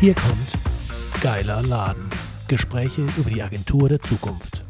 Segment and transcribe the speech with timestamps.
[0.00, 2.08] Hier kommt Geiler Laden.
[2.48, 4.64] Gespräche über die Agentur der Zukunft.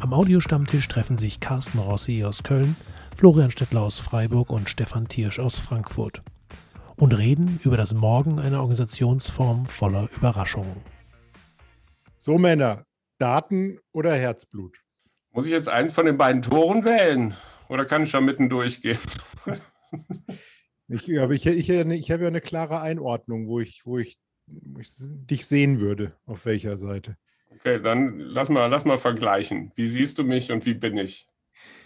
[0.00, 2.74] Am Audiostammtisch treffen sich Carsten Rossi aus Köln,
[3.14, 6.22] Florian Stettler aus Freiburg und Stefan Thiersch aus Frankfurt
[6.96, 10.80] und reden über das Morgen einer Organisationsform voller Überraschungen.
[12.16, 12.86] So Männer,
[13.18, 14.78] Daten oder Herzblut?
[15.32, 17.34] Muss ich jetzt eins von den beiden Toren wählen?
[17.68, 18.96] Oder kann ich da mitten durchgehen?
[20.88, 24.18] ich, aber ich, ich, ich habe ja eine klare Einordnung, wo ich, wo ich,
[24.80, 27.16] ich dich sehen würde, auf welcher Seite.
[27.50, 29.72] Okay, dann lass mal, lass mal vergleichen.
[29.74, 31.28] Wie siehst du mich und wie bin ich?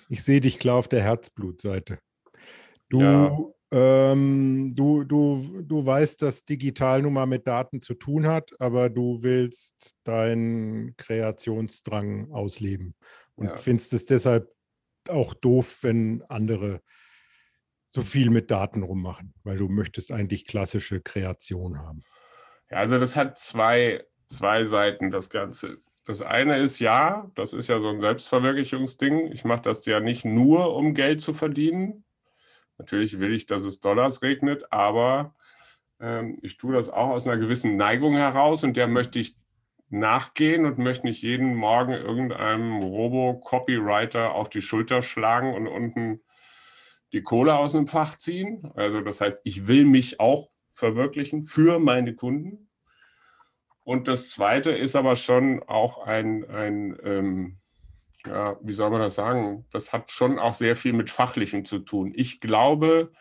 [0.09, 1.99] Ich sehe dich klar auf der Herzblutseite.
[2.89, 3.37] Du, ja.
[3.73, 8.89] ähm, du, du, du weißt, dass digital nun mal mit Daten zu tun hat, aber
[8.89, 12.95] du willst deinen Kreationsdrang ausleben
[13.35, 13.57] und ja.
[13.57, 14.49] findest es deshalb
[15.09, 16.81] auch doof, wenn andere
[17.91, 22.01] so viel mit Daten rummachen, weil du möchtest eigentlich klassische Kreation haben.
[22.71, 25.79] Ja, also das hat zwei, zwei Seiten, das Ganze.
[26.05, 29.33] Das eine ist ja, das ist ja so ein Selbstverwirklichungsding.
[29.33, 32.05] Ich mache das ja nicht nur, um Geld zu verdienen.
[32.79, 35.35] Natürlich will ich, dass es Dollars regnet, aber
[36.01, 39.37] ähm, ich tue das auch aus einer gewissen Neigung heraus und der möchte ich
[39.89, 46.21] nachgehen und möchte nicht jeden Morgen irgendeinem Robo-Copywriter auf die Schulter schlagen und unten
[47.13, 48.71] die Kohle aus dem Fach ziehen.
[48.75, 52.69] Also das heißt, ich will mich auch verwirklichen für meine Kunden.
[53.83, 57.59] Und das Zweite ist aber schon auch ein, ein ähm,
[58.27, 59.65] ja, wie soll man das sagen?
[59.71, 62.13] Das hat schon auch sehr viel mit Fachlichem zu tun.
[62.15, 63.13] Ich glaube,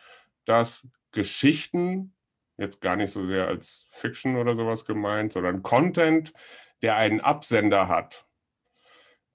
[0.44, 2.14] dass Geschichten
[2.58, 6.33] jetzt gar nicht so sehr als Fiction oder sowas gemeint, sondern Content,
[6.81, 8.26] der einen Absender hat,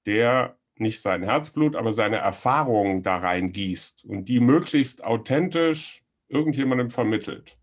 [0.04, 6.90] der nicht sein Herzblut, aber seine Erfahrungen da rein gießt und die möglichst authentisch irgendjemandem
[6.90, 7.59] vermittelt,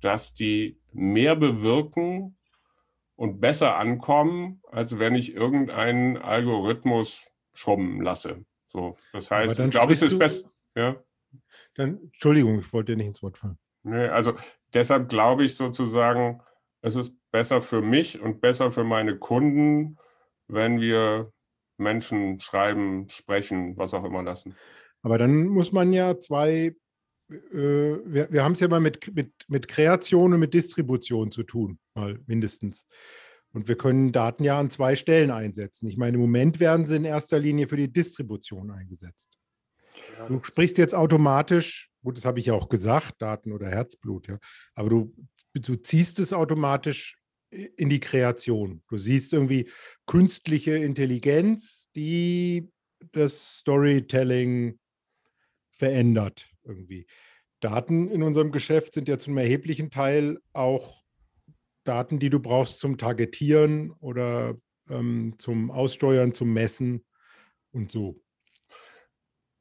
[0.00, 2.36] dass die mehr bewirken
[3.16, 8.44] und besser ankommen, als wenn ich irgendeinen Algorithmus schrubben lasse.
[8.68, 10.50] So, das heißt, ich glaube, es ist besser.
[10.74, 10.96] Ja?
[11.74, 13.58] Dann, Entschuldigung, ich wollte dir nicht ins Wort fallen.
[13.82, 14.34] Nee, also
[14.74, 16.40] deshalb glaube ich sozusagen,
[16.82, 19.98] es ist besser für mich und besser für meine Kunden,
[20.48, 21.32] wenn wir
[21.76, 24.54] Menschen schreiben, sprechen, was auch immer lassen.
[25.02, 26.76] Aber dann muss man ja zwei,
[27.30, 31.78] wir, wir haben es ja mal mit, mit, mit Kreation und mit Distribution zu tun,
[31.94, 32.86] mal mindestens.
[33.52, 35.88] Und wir können Daten ja an zwei Stellen einsetzen.
[35.88, 39.36] Ich meine, im Moment werden sie in erster Linie für die Distribution eingesetzt.
[40.28, 44.38] Du sprichst jetzt automatisch, gut, das habe ich ja auch gesagt, Daten oder Herzblut, ja,
[44.74, 45.14] aber du,
[45.54, 47.16] du ziehst es automatisch
[47.50, 48.82] in die Kreation.
[48.88, 49.68] Du siehst irgendwie
[50.06, 52.68] künstliche Intelligenz, die
[53.12, 54.78] das Storytelling
[55.70, 57.06] verändert irgendwie.
[57.60, 61.04] Daten in unserem Geschäft sind ja zum erheblichen Teil auch
[61.84, 64.56] Daten, die du brauchst zum Targetieren oder
[64.88, 67.04] ähm, zum Aussteuern, zum Messen
[67.72, 68.22] und so.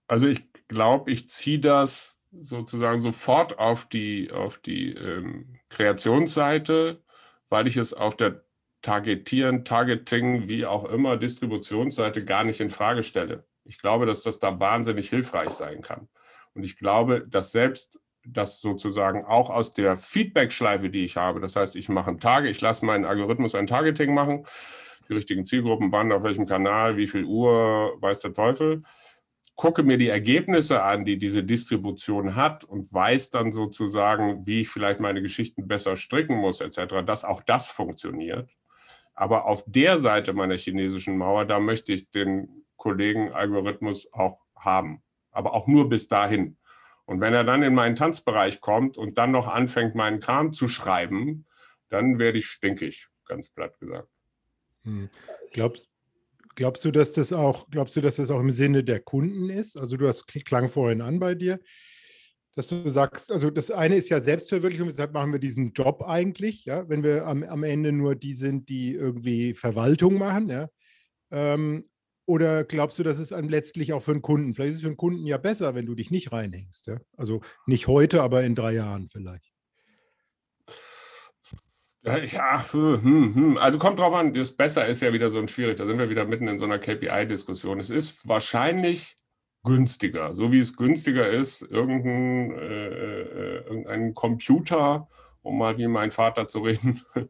[0.08, 7.04] Also ich glaube, ich ziehe das sozusagen sofort auf die, auf die ähm, Kreationsseite
[7.50, 8.44] weil ich es auf der
[8.82, 13.46] Targetieren, Targeting, wie auch immer, Distributionsseite gar nicht in Frage stelle.
[13.66, 16.08] Ich glaube, dass das da wahnsinnig hilfreich sein kann.
[16.60, 21.56] Und ich glaube, dass selbst das sozusagen auch aus der Feedback-Schleife, die ich habe, das
[21.56, 24.46] heißt, ich mache ein Tage, ich lasse meinen Algorithmus ein Targeting machen,
[25.08, 28.84] die richtigen Zielgruppen, wann, auf welchem Kanal, wie viel Uhr, weiß der Teufel
[29.56, 34.70] gucke mir die Ergebnisse an, die diese Distribution hat und weiß dann sozusagen, wie ich
[34.70, 38.50] vielleicht meine Geschichten besser stricken muss, etc., dass auch das funktioniert.
[39.16, 45.02] Aber auf der Seite meiner chinesischen Mauer, da möchte ich den Kollegen Algorithmus auch haben,
[45.40, 46.58] aber auch nur bis dahin.
[47.06, 50.68] Und wenn er dann in meinen Tanzbereich kommt und dann noch anfängt, meinen Kram zu
[50.68, 51.48] schreiben,
[51.90, 54.10] dann werde ich stinkig, ganz platt gesagt.
[54.84, 55.10] Hm.
[55.52, 55.90] Glaubst,
[56.60, 59.78] Glaubst du, dass das auch, glaubst du, dass das auch im Sinne der Kunden ist?
[59.78, 61.62] Also du hast klang vorhin an bei dir,
[62.54, 66.66] dass du sagst, also das eine ist ja Selbstverwirklichung, deshalb machen wir diesen Job eigentlich,
[66.66, 70.68] ja, wenn wir am, am Ende nur die sind, die irgendwie Verwaltung machen, ja.
[71.32, 71.86] Ähm,
[72.30, 74.98] oder glaubst du, dass es letztlich auch für einen Kunden, vielleicht ist es für einen
[74.98, 76.98] Kunden ja besser, wenn du dich nicht reinhängst, ja?
[77.18, 79.52] Also nicht heute, aber in drei Jahren vielleicht.
[82.04, 83.58] Ja, hm, hm.
[83.58, 85.78] also kommt drauf an, das Besser ist ja wieder so ein schwierig.
[85.78, 87.80] Da sind wir wieder mitten in so einer KPI-Diskussion.
[87.80, 89.18] Es ist wahrscheinlich
[89.64, 95.10] günstiger, so wie es günstiger ist, irgendein, äh, äh, irgendeinen Computer,
[95.42, 97.02] um mal wie mein Vater zu reden,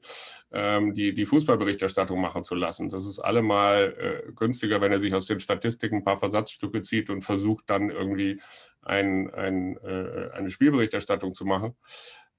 [0.52, 2.90] ähm, die, die Fußballberichterstattung machen zu lassen.
[2.90, 7.10] Das ist allemal äh, günstiger, wenn er sich aus den Statistiken ein paar Versatzstücke zieht
[7.10, 8.42] und versucht dann irgendwie
[8.82, 11.76] ein, ein, äh, eine Spielberichterstattung zu machen.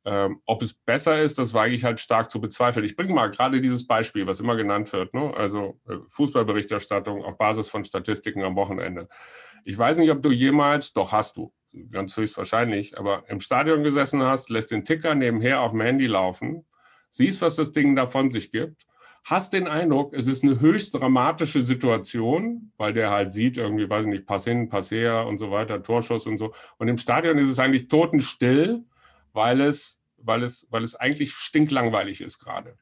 [0.06, 2.86] Ähm, ob es besser ist, das wage ich halt stark zu bezweifeln.
[2.86, 5.34] Ich bringe mal gerade dieses Beispiel, was immer genannt wird, ne?
[5.36, 9.08] also äh, Fußballberichterstattung auf Basis von Statistiken am Wochenende.
[9.64, 11.52] Ich weiß nicht, ob du jemals, doch hast du,
[11.90, 16.64] ganz höchstwahrscheinlich, aber im Stadion gesessen hast, lässt den Ticker nebenher auf dem Handy laufen,
[17.10, 18.86] siehst, was das Ding da von sich gibt,
[19.24, 24.06] hast den Eindruck, es ist eine höchst dramatische Situation, weil der halt sieht, irgendwie, weiß
[24.06, 26.52] ich nicht, Pass hin, Pass her und so weiter, Torschuss und so.
[26.78, 28.84] Und im Stadion ist es eigentlich totenstill
[29.32, 32.76] weil es, weil es, weil es eigentlich stinklangweilig ist gerade.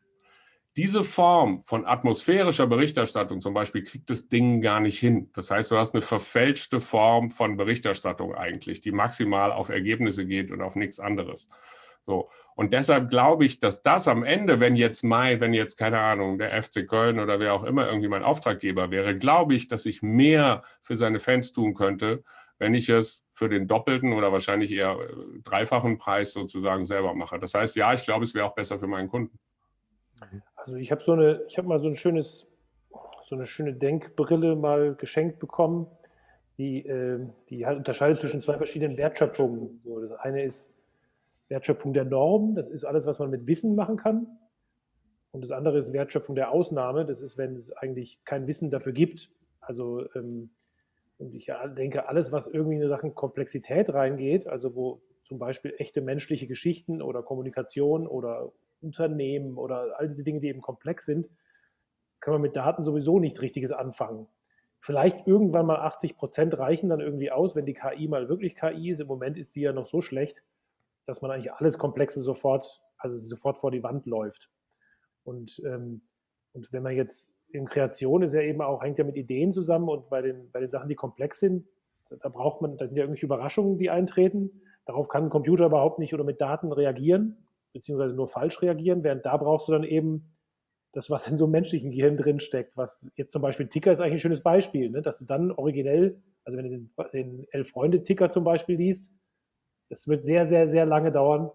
[0.79, 5.29] Diese Form von atmosphärischer Berichterstattung zum Beispiel kriegt das Ding gar nicht hin.
[5.35, 10.53] Das heißt, du hast eine verfälschte Form von Berichterstattung eigentlich, die maximal auf Ergebnisse geht
[10.53, 11.49] und auf nichts anderes.
[12.07, 12.29] So.
[12.55, 16.39] Und deshalb glaube ich, dass das am Ende, wenn jetzt mein, wenn jetzt, keine Ahnung,
[16.39, 20.01] der FC Köln oder wer auch immer irgendwie mein Auftraggeber wäre, glaube ich, dass ich
[20.01, 22.23] mehr für seine Fans tun könnte,
[22.59, 27.41] wenn ich es für den doppelten oder wahrscheinlich eher äh, dreifachen Preis sozusagen selber mache.
[27.41, 29.41] Das heißt, ja, ich glaube, es wäre auch besser für meinen Kunden.
[30.69, 32.47] Also ich habe so eine, ich habe mal so ein schönes,
[33.25, 35.87] so eine schöne Denkbrille mal geschenkt bekommen,
[36.59, 39.81] die, äh, die halt unterscheidet zwischen zwei verschiedenen Wertschöpfungen.
[39.82, 40.70] So, das eine ist
[41.49, 44.26] Wertschöpfung der Norm, das ist alles, was man mit Wissen machen kann.
[45.31, 48.93] Und das andere ist Wertschöpfung der Ausnahme, das ist, wenn es eigentlich kein Wissen dafür
[48.93, 49.31] gibt.
[49.62, 50.50] Also ähm,
[51.17, 56.03] und ich denke, alles, was irgendwie in Sachen Komplexität reingeht, also wo zum Beispiel echte
[56.03, 61.29] menschliche Geschichten oder Kommunikation oder Unternehmen oder all diese Dinge, die eben komplex sind,
[62.21, 64.27] kann man mit Daten sowieso nichts Richtiges anfangen.
[64.81, 68.91] Vielleicht irgendwann mal 80 Prozent reichen dann irgendwie aus, wenn die KI mal wirklich KI
[68.91, 69.01] ist.
[69.01, 70.43] Im Moment ist sie ja noch so schlecht,
[71.05, 74.51] dass man eigentlich alles Komplexe sofort, also sofort vor die Wand läuft.
[75.25, 76.03] Und, ähm,
[76.53, 79.89] und wenn man jetzt in Kreation ist ja eben auch, hängt ja mit Ideen zusammen
[79.89, 81.67] und bei den, bei den Sachen, die komplex sind,
[82.11, 84.63] da braucht man, da sind ja irgendwelche Überraschungen, die eintreten.
[84.87, 87.37] Darauf kann ein Computer überhaupt nicht oder mit Daten reagieren,
[87.73, 90.35] beziehungsweise nur falsch reagieren, während da brauchst du dann eben
[90.93, 92.76] das, was in so einem menschlichen Gehirn drinsteckt.
[92.76, 95.03] Was jetzt zum Beispiel Ticker ist eigentlich ein schönes Beispiel, ne?
[95.03, 99.15] dass du dann originell, also wenn du den, den Elf-Freunde-Ticker zum Beispiel liest,
[99.91, 101.50] das wird sehr, sehr, sehr lange dauern,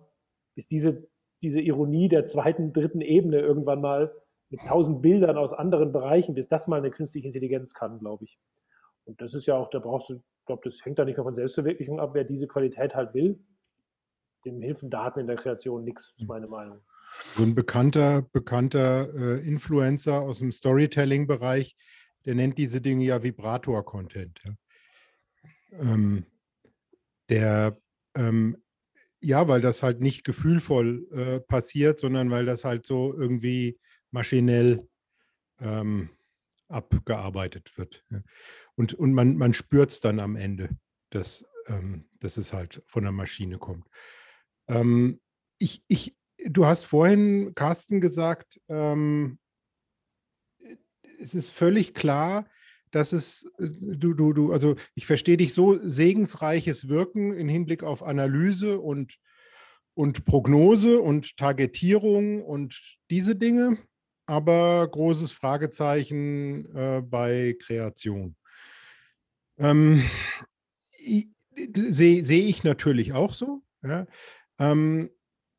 [0.55, 1.07] bis diese,
[1.41, 4.13] diese Ironie der zweiten, dritten Ebene irgendwann mal
[4.49, 8.39] mit tausend Bildern aus anderen Bereichen, bis das mal eine künstliche Intelligenz kann, glaube ich.
[9.05, 11.25] Und das ist ja auch, da brauchst du, ich glaube, das hängt da nicht nur
[11.25, 13.43] von Selbstverwirklichung ab, wer diese Qualität halt will.
[14.45, 16.81] Dem helfen Daten in der Kreation nichts, ist meine Meinung.
[17.13, 21.75] So ein bekannter, bekannter äh, Influencer aus dem Storytelling-Bereich,
[22.25, 24.41] der nennt diese Dinge ja Vibrator-Content.
[24.43, 24.53] Ja.
[25.79, 26.25] Ähm,
[27.29, 27.77] der,
[28.15, 28.57] ähm,
[29.21, 33.79] ja, weil das halt nicht gefühlvoll äh, passiert, sondern weil das halt so irgendwie
[34.11, 34.87] maschinell
[35.59, 36.09] ähm,
[36.67, 38.03] abgearbeitet wird.
[38.09, 38.21] Ja.
[38.75, 40.69] Und, und man, man spürt es dann am Ende,
[41.09, 43.87] dass, ähm, dass es halt von der Maschine kommt.
[44.67, 45.19] Ähm,
[45.59, 46.15] ich, ich,
[46.45, 49.39] du hast vorhin, Carsten, gesagt, ähm,
[51.19, 52.49] es ist völlig klar,
[52.91, 57.83] dass es, äh, du, du, du, also ich verstehe dich so, segensreiches Wirken im Hinblick
[57.83, 59.17] auf Analyse und,
[59.93, 63.77] und Prognose und Targetierung und diese Dinge
[64.25, 68.35] aber großes Fragezeichen äh, bei Kreation.
[69.57, 70.03] Ähm,
[71.75, 73.61] Sehe seh ich natürlich auch so.
[73.83, 74.07] Ja.
[74.59, 75.09] Ähm,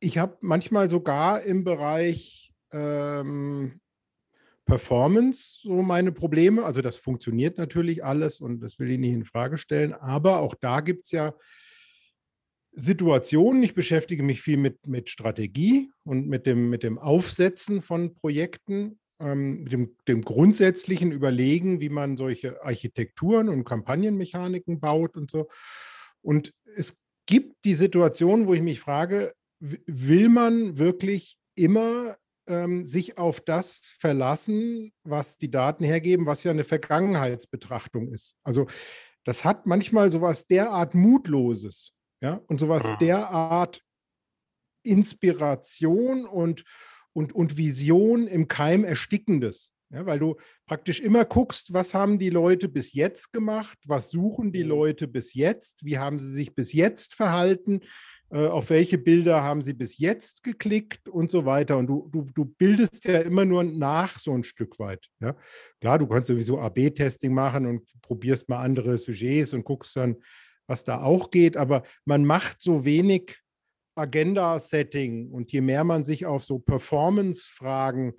[0.01, 3.81] ich habe manchmal sogar im Bereich ähm,
[4.67, 6.65] Performance so meine Probleme.
[6.65, 9.93] Also das funktioniert natürlich alles und das will ich nicht in Frage stellen.
[9.93, 11.35] Aber auch da gibt es ja
[12.73, 13.63] Situationen.
[13.63, 18.99] Ich beschäftige mich viel mit, mit Strategie und mit dem, mit dem Aufsetzen von Projekten,
[19.21, 25.49] ähm, mit dem, dem grundsätzlichen Überlegen, wie man solche Architekturen und Kampagnenmechaniken baut und so.
[26.23, 32.17] Und es gibt die Situation, wo ich mich frage, will man wirklich immer
[32.47, 38.37] ähm, sich auf das verlassen, was die Daten hergeben, was ja eine Vergangenheitsbetrachtung ist?
[38.43, 38.67] Also
[39.25, 41.93] das hat manchmal sowas derart Mutloses
[42.25, 42.99] ja, und sowas mhm.
[42.99, 43.83] derart
[44.83, 46.65] Inspiration und,
[47.13, 49.74] und, und Vision im Keim erstickendes.
[49.91, 50.37] Ja, weil du
[50.67, 54.71] praktisch immer guckst, was haben die Leute bis jetzt gemacht, was suchen die mhm.
[54.71, 57.81] Leute bis jetzt, wie haben sie sich bis jetzt verhalten,
[58.31, 61.77] äh, auf welche Bilder haben sie bis jetzt geklickt und so weiter.
[61.79, 65.09] Und du, du, du bildest ja immer nur nach so ein Stück weit.
[65.21, 65.37] Ja?
[65.81, 70.17] Klar, du kannst sowieso AB-Testing machen und probierst mal andere Sujets und guckst dann,
[70.67, 73.39] was da auch geht, aber man macht so wenig
[73.97, 78.15] Agenda-Setting und je mehr man sich auf so Performance-Fragen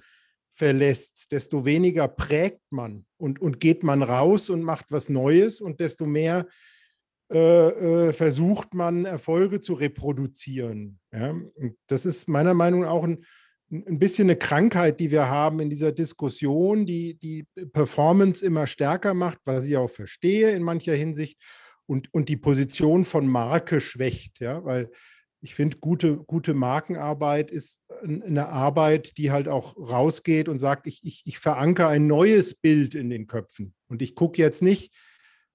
[0.56, 5.82] verlässt, desto weniger prägt man und, und geht man raus und macht was Neues und
[5.82, 6.48] desto mehr
[7.32, 11.00] äh, äh, versucht man Erfolge zu reproduzieren.
[11.12, 11.36] Ja?
[11.88, 13.26] das ist meiner Meinung nach auch ein,
[13.70, 19.14] ein bisschen eine Krankheit, die wir haben in dieser Diskussion, die die Performance immer stärker
[19.14, 21.42] macht, was ich auch verstehe in mancher Hinsicht
[21.86, 24.90] und, und die Position von Marke schwächt, ja, weil
[25.46, 31.02] ich finde, gute, gute Markenarbeit ist eine Arbeit, die halt auch rausgeht und sagt, ich,
[31.04, 33.76] ich, ich verankere ein neues Bild in den Köpfen.
[33.88, 34.92] Und ich gucke jetzt nicht,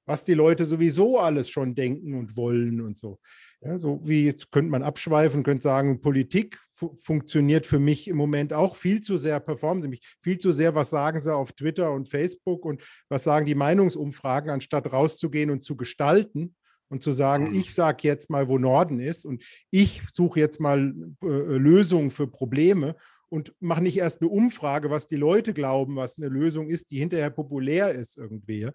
[0.07, 3.19] was die Leute sowieso alles schon denken und wollen und so.
[3.63, 8.17] Ja, so wie jetzt könnte man abschweifen, könnte sagen, Politik fu funktioniert für mich im
[8.17, 11.91] Moment auch viel zu sehr, performen mich viel zu sehr, was sagen sie auf Twitter
[11.91, 16.55] und Facebook und was sagen die Meinungsumfragen, anstatt rauszugehen und zu gestalten
[16.91, 17.59] und zu sagen, mhm.
[17.59, 20.93] ich sage jetzt mal, wo Norden ist und ich suche jetzt mal
[21.23, 22.97] äh, Lösungen für Probleme
[23.31, 26.99] und mache nicht erst eine Umfrage, was die Leute glauben, was eine Lösung ist, die
[26.99, 28.69] hinterher populär ist irgendwie.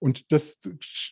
[0.00, 0.58] Und das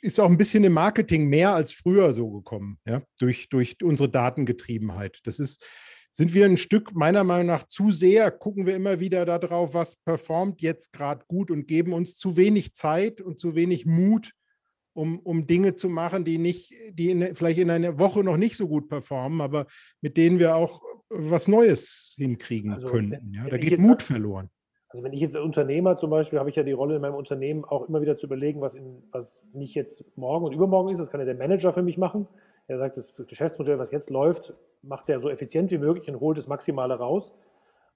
[0.02, 4.11] ist auch ein bisschen im Marketing mehr als früher so gekommen, ja, durch, durch unsere
[4.11, 5.20] Datengetriebenheit.
[5.25, 5.64] Das ist,
[6.11, 9.96] sind wir ein Stück meiner Meinung nach zu sehr, gucken wir immer wieder darauf, was
[9.96, 14.32] performt jetzt gerade gut und geben uns zu wenig Zeit und zu wenig Mut,
[14.94, 18.56] um, um Dinge zu machen, die nicht, die in, vielleicht in einer Woche noch nicht
[18.56, 19.66] so gut performen, aber
[20.00, 23.32] mit denen wir auch was Neues hinkriegen also, könnten.
[23.34, 23.49] Ja?
[23.49, 24.50] Da geht Mut verloren.
[24.88, 27.64] Also wenn ich jetzt Unternehmer zum Beispiel, habe ich ja die Rolle in meinem Unternehmen
[27.64, 30.99] auch immer wieder zu überlegen, was, in, was nicht jetzt morgen und übermorgen ist.
[30.99, 32.28] Das kann ja der Manager für mich machen.
[32.68, 36.37] Er sagt, das Geschäftsmodell, was jetzt läuft, macht er so effizient wie möglich und holt
[36.37, 37.34] das Maximale raus.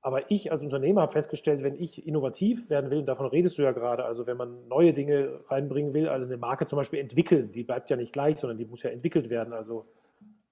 [0.07, 3.63] Aber ich als Unternehmer habe festgestellt, wenn ich innovativ werden will, und davon redest du
[3.63, 7.51] ja gerade, also wenn man neue Dinge reinbringen will, also eine Marke zum Beispiel entwickeln,
[7.53, 9.53] die bleibt ja nicht gleich, sondern die muss ja entwickelt werden.
[9.53, 9.85] Also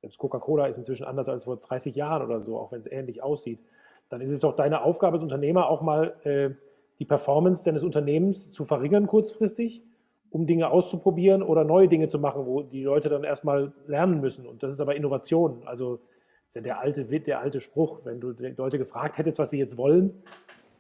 [0.03, 3.23] jetzt Coca-Cola ist inzwischen anders als vor 30 Jahren oder so, auch wenn es ähnlich
[3.23, 3.61] aussieht
[4.09, 6.51] dann ist es doch deine Aufgabe als Unternehmer auch mal äh,
[6.99, 9.83] die Performance deines Unternehmens zu verringern kurzfristig,
[10.31, 14.47] um Dinge auszuprobieren oder neue Dinge zu machen, wo die Leute dann erstmal lernen müssen.
[14.47, 15.63] Und das ist aber Innovation.
[15.65, 16.01] Also
[16.47, 19.59] ist ja der alte, der alte Spruch, wenn du die Leute gefragt hättest, was sie
[19.59, 20.23] jetzt wollen,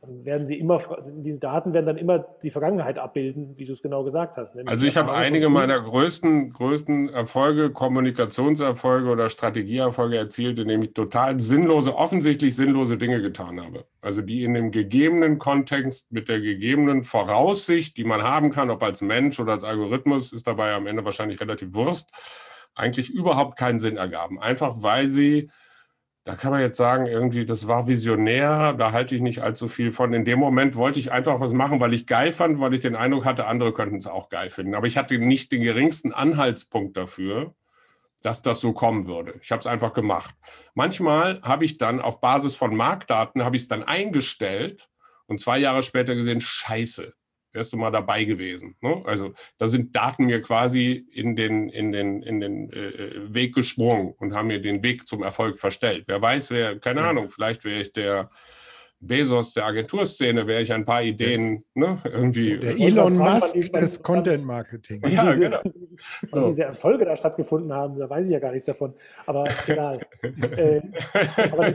[0.04, 0.80] dann werden sie immer,
[1.16, 4.54] diese Daten werden dann immer die Vergangenheit abbilden, wie du es genau gesagt hast.
[4.66, 11.40] Also ich habe einige meiner größten, größten Erfolge, Kommunikationserfolge oder Strategieerfolge erzielt, indem ich total
[11.40, 13.84] sinnlose, offensichtlich sinnlose Dinge getan habe.
[14.00, 18.82] Also die in dem gegebenen Kontext mit der gegebenen Voraussicht, die man haben kann, ob
[18.82, 22.10] als Mensch oder als Algorithmus, ist dabei am Ende wahrscheinlich relativ Wurst,
[22.74, 24.40] eigentlich überhaupt keinen Sinn ergaben.
[24.40, 25.50] Einfach weil sie
[26.24, 29.90] da kann man jetzt sagen, irgendwie, das war visionär, da halte ich nicht allzu viel
[29.90, 30.14] von.
[30.14, 32.96] In dem Moment wollte ich einfach was machen, weil ich geil fand, weil ich den
[32.96, 34.74] Eindruck hatte, andere könnten es auch geil finden.
[34.74, 37.54] Aber ich hatte nicht den geringsten Anhaltspunkt dafür,
[38.22, 39.34] dass das so kommen würde.
[39.42, 40.34] Ich habe es einfach gemacht.
[40.72, 44.88] Manchmal habe ich dann auf Basis von Marktdaten, habe ich es dann eingestellt
[45.26, 47.12] und zwei Jahre später gesehen, scheiße,
[47.54, 48.76] wärst du mal dabei gewesen.
[48.80, 49.02] Ne?
[49.04, 54.14] Also da sind Daten mir quasi in den, in den, in den äh, Weg gesprungen
[54.18, 56.04] und haben mir den Weg zum Erfolg verstellt.
[56.06, 57.10] Wer weiß, wer, keine ja.
[57.10, 58.30] Ahnung, vielleicht wäre ich der
[59.06, 62.58] Bezos der Agenturszene, wäre ich ein paar Ideen ne, irgendwie.
[62.58, 65.02] Der Elon Musk des Content Marketing.
[65.08, 65.60] Ja, diese, genau.
[66.32, 66.46] so.
[66.48, 68.94] diese Erfolge da stattgefunden haben, da weiß ich ja gar nichts davon.
[69.26, 70.00] Aber egal.
[70.56, 70.80] äh,
[71.50, 71.74] aber,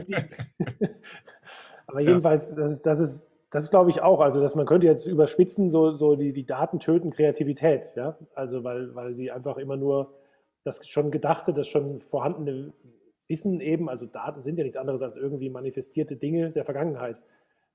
[1.86, 4.20] aber, jedenfalls, das ist, das ist das ist, glaube ich, auch.
[4.20, 7.90] Also, dass man könnte jetzt überspitzen, so, so die, die Daten töten Kreativität.
[7.96, 8.16] Ja?
[8.34, 10.14] Also, weil, weil sie einfach immer nur
[10.64, 12.72] das schon Gedachte, das schon vorhandene
[13.28, 17.16] Wissen eben, also Daten sind ja nichts anderes als irgendwie manifestierte Dinge der Vergangenheit.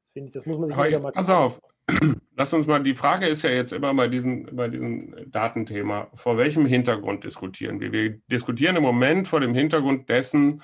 [0.01, 1.60] Das finde ich, das muss man sich Aber jetzt, mal Pass auf,
[2.36, 6.38] lass uns mal, die Frage ist ja jetzt immer bei diesem, bei diesem Datenthema, vor
[6.38, 7.91] welchem Hintergrund diskutieren wir?
[7.91, 10.62] Wir diskutieren im Moment vor dem Hintergrund dessen,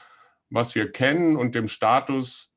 [0.50, 2.50] was wir kennen und dem Status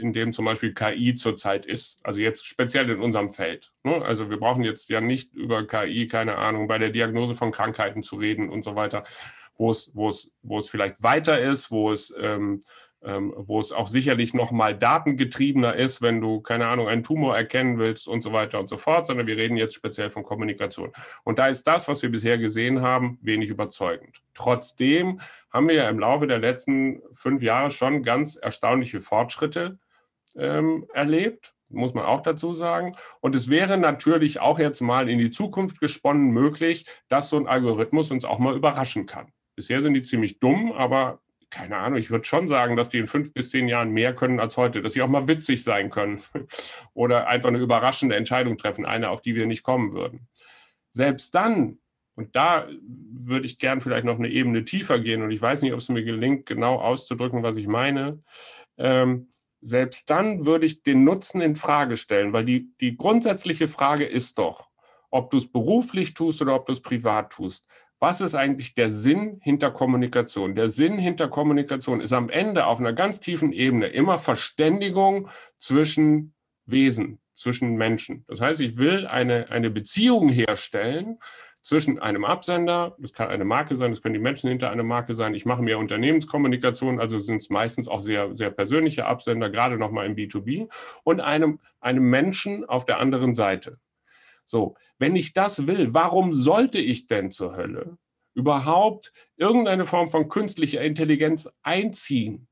[0.00, 2.04] in dem zum Beispiel KI zurzeit ist.
[2.04, 3.72] Also jetzt speziell in unserem Feld.
[3.84, 4.02] Ne?
[4.02, 8.02] Also wir brauchen jetzt ja nicht über KI, keine Ahnung, bei der Diagnose von Krankheiten
[8.02, 9.04] zu reden und so weiter,
[9.56, 12.60] wo es, wo es, wo es vielleicht weiter ist, wo es ähm,
[13.04, 17.36] ähm, wo es auch sicherlich noch mal datengetriebener ist, wenn du, keine Ahnung, einen Tumor
[17.36, 20.92] erkennen willst und so weiter und so fort, sondern wir reden jetzt speziell von Kommunikation.
[21.24, 24.22] Und da ist das, was wir bisher gesehen haben, wenig überzeugend.
[24.34, 29.78] Trotzdem haben wir ja im Laufe der letzten fünf Jahre schon ganz erstaunliche Fortschritte
[30.36, 32.92] ähm, erlebt muss man auch dazu sagen.
[33.20, 37.46] Und es wäre natürlich auch jetzt mal in die Zukunft gesponnen möglich, dass so ein
[37.46, 39.32] Algorithmus uns auch mal überraschen kann.
[39.56, 41.20] Bisher sind die ziemlich dumm, aber
[41.52, 44.40] keine Ahnung, ich würde schon sagen, dass die in fünf bis zehn Jahren mehr können
[44.40, 46.20] als heute, dass sie auch mal witzig sein können
[46.94, 50.26] oder einfach eine überraschende Entscheidung treffen, eine, auf die wir nicht kommen würden.
[50.90, 51.78] Selbst dann,
[52.14, 52.66] und da
[53.12, 55.90] würde ich gern vielleicht noch eine Ebene tiefer gehen und ich weiß nicht, ob es
[55.90, 58.22] mir gelingt, genau auszudrücken, was ich meine.
[58.78, 59.28] Ähm,
[59.60, 64.38] selbst dann würde ich den Nutzen in Frage stellen, weil die, die grundsätzliche Frage ist
[64.38, 64.68] doch,
[65.10, 67.66] ob du es beruflich tust oder ob du es privat tust
[68.02, 70.56] was ist eigentlich der Sinn hinter Kommunikation?
[70.56, 75.28] Der Sinn hinter Kommunikation ist am Ende auf einer ganz tiefen Ebene immer Verständigung
[75.60, 76.34] zwischen
[76.66, 78.24] Wesen, zwischen Menschen.
[78.26, 81.20] Das heißt, ich will eine, eine Beziehung herstellen
[81.60, 85.14] zwischen einem Absender, das kann eine Marke sein, das können die Menschen hinter einer Marke
[85.14, 85.36] sein.
[85.36, 90.06] Ich mache mir Unternehmenskommunikation, also sind es meistens auch sehr, sehr persönliche Absender, gerade nochmal
[90.06, 90.68] im B2B,
[91.04, 93.78] und einem, einem Menschen auf der anderen Seite.
[94.44, 97.98] So, wenn ich das will, warum sollte ich denn zur Hölle
[98.34, 102.46] überhaupt irgendeine Form von künstlicher Intelligenz einziehen?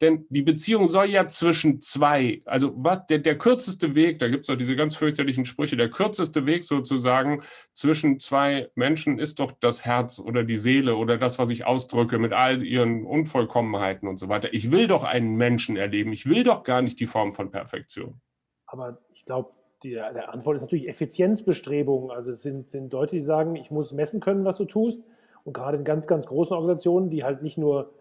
[0.00, 4.42] Denn die Beziehung soll ja zwischen zwei, also was, der, der kürzeste Weg, da gibt
[4.42, 7.42] es doch diese ganz fürchterlichen Sprüche, der kürzeste Weg sozusagen
[7.72, 12.20] zwischen zwei Menschen ist doch das Herz oder die Seele oder das, was ich ausdrücke
[12.20, 14.54] mit all ihren Unvollkommenheiten und so weiter.
[14.54, 18.20] Ich will doch einen Menschen erleben, ich will doch gar nicht die Form von Perfektion.
[18.66, 19.50] Aber ich glaube,
[19.82, 22.10] die, der Antwort ist natürlich Effizienzbestrebungen.
[22.10, 25.02] Also es sind, sind Leute, die sagen, ich muss messen können, was du tust.
[25.44, 27.92] Und gerade in ganz, ganz großen Organisationen, die halt nicht nur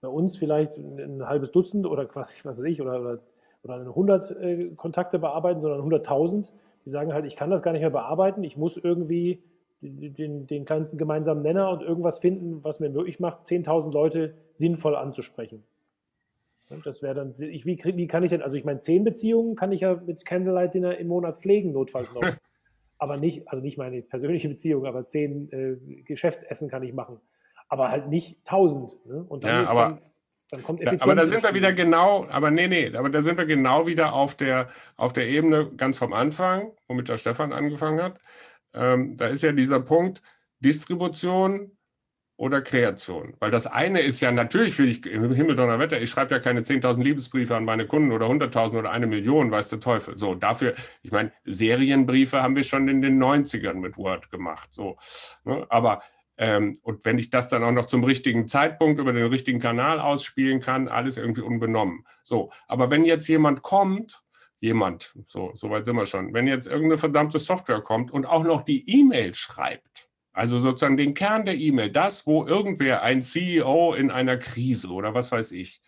[0.00, 3.18] bei uns vielleicht ein halbes Dutzend oder was, was weiß ich, oder, oder,
[3.64, 6.52] oder 100 äh, Kontakte bearbeiten, sondern 100.000,
[6.84, 9.42] die sagen halt, ich kann das gar nicht mehr bearbeiten, ich muss irgendwie
[9.80, 14.96] den, den kleinsten gemeinsamen Nenner und irgendwas finden, was mir möglich macht, 10.000 Leute sinnvoll
[14.96, 15.64] anzusprechen.
[16.84, 19.72] Das wäre dann, ich, wie, wie kann ich denn, also ich meine, zehn Beziehungen kann
[19.72, 22.22] ich ja mit Candlelight Dinner im Monat pflegen, notfalls noch.
[22.98, 27.20] aber nicht, also nicht meine persönliche Beziehung, aber zehn äh, Geschäftsessen kann ich machen.
[27.68, 28.96] Aber halt nicht tausend.
[29.06, 29.24] Ne?
[29.28, 30.00] Und dann, ja, aber, dann,
[30.50, 31.02] dann kommt Effizienz.
[31.02, 34.12] Aber da sind wir wieder genau, aber nee, nee, aber da sind wir genau wieder
[34.12, 38.18] auf der, auf der Ebene ganz vom Anfang, womit der Stefan angefangen hat.
[38.74, 40.22] Ähm, da ist ja dieser Punkt
[40.60, 41.77] Distribution,
[42.38, 43.34] oder Kreation?
[43.40, 46.60] Weil das eine ist ja natürlich, will ich im Himmel Donnerwetter, ich schreibe ja keine
[46.60, 50.16] 10.000 Liebesbriefe an meine Kunden oder 100.000 oder eine Million, weiß der Teufel.
[50.16, 54.68] So, dafür, ich meine, Serienbriefe haben wir schon in den 90ern mit Word gemacht.
[54.72, 54.96] So,
[55.44, 55.66] ne?
[55.68, 56.02] aber
[56.38, 59.98] ähm, und wenn ich das dann auch noch zum richtigen Zeitpunkt über den richtigen Kanal
[59.98, 62.06] ausspielen kann, alles irgendwie unbenommen.
[62.22, 64.22] So, aber wenn jetzt jemand kommt,
[64.60, 68.44] jemand, so, so weit sind wir schon, wenn jetzt irgendeine verdammte Software kommt und auch
[68.44, 70.07] noch die E-Mail schreibt,
[70.38, 75.12] also sozusagen den Kern der E-Mail, das, wo irgendwer, ein CEO in einer Krise oder
[75.12, 75.82] was weiß ich,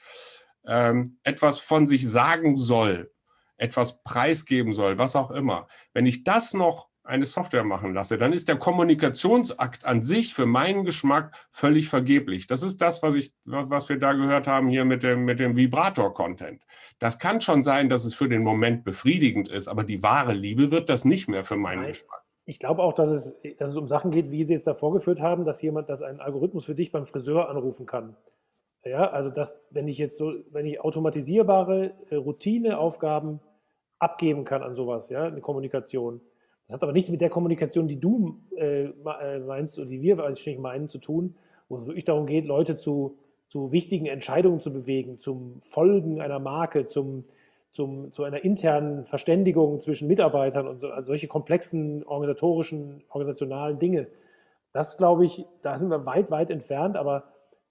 [0.66, 3.12] ähm, etwas von sich sagen soll,
[3.58, 5.68] etwas preisgeben soll, was auch immer.
[5.94, 10.46] Wenn ich das noch eine Software machen lasse, dann ist der Kommunikationsakt an sich für
[10.46, 12.48] meinen Geschmack völlig vergeblich.
[12.48, 15.56] Das ist das, was, ich, was wir da gehört haben hier mit dem, mit dem
[15.56, 16.60] Vibrator-Content.
[16.98, 20.72] Das kann schon sein, dass es für den Moment befriedigend ist, aber die wahre Liebe
[20.72, 21.92] wird das nicht mehr für meinen Nein.
[21.92, 22.24] Geschmack.
[22.50, 25.20] Ich glaube auch, dass es, dass es um Sachen geht, wie Sie es da vorgeführt
[25.20, 28.16] haben, dass jemand, dass ein Algorithmus für dich beim Friseur anrufen kann.
[28.84, 33.38] Ja, also dass, wenn ich jetzt so, wenn ich automatisierbare äh, Routineaufgaben
[34.00, 36.20] abgeben kann an sowas, ja, eine Kommunikation.
[36.66, 40.18] Das hat aber nichts mit der Kommunikation, die du äh, äh meinst und die wir
[40.18, 41.36] wahrscheinlich meinen, zu tun,
[41.68, 46.40] wo es wirklich darum geht, Leute zu, zu wichtigen Entscheidungen zu bewegen, zum Folgen einer
[46.40, 47.26] Marke, zum
[47.72, 54.08] zum, zu einer internen Verständigung zwischen Mitarbeitern und so, also solche komplexen organisatorischen, organisationalen Dinge.
[54.72, 57.24] Das glaube ich, da sind wir weit, weit entfernt, aber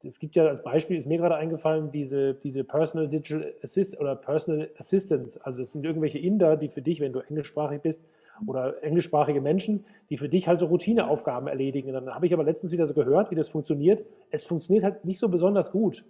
[0.04, 4.16] es gibt ja als Beispiel, ist mir gerade eingefallen, diese, diese Personal Digital Assist oder
[4.16, 5.40] Personal Assistance.
[5.44, 8.02] Also das sind irgendwelche Inder, die für dich, wenn du englischsprachig bist,
[8.48, 11.90] oder englischsprachige Menschen, die für dich halt so Routineaufgaben erledigen.
[11.90, 14.06] Und dann habe ich aber letztens wieder so gehört, wie das funktioniert.
[14.32, 16.06] Es funktioniert halt nicht so besonders gut.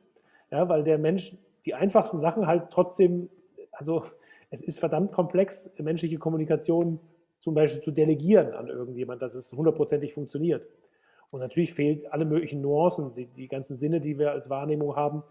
[0.51, 3.29] Ja, weil der Mensch die einfachsten Sachen halt trotzdem
[3.79, 4.03] also
[4.49, 6.99] es ist verdammt komplex, menschliche Kommunikation
[7.39, 10.67] zum Beispiel zu delegieren an irgendjemand, dass es hundertprozentig funktioniert.
[11.31, 15.23] Und natürlich fehlt alle möglichen Nuancen, die, die ganzen Sinne, die wir als Wahrnehmung haben.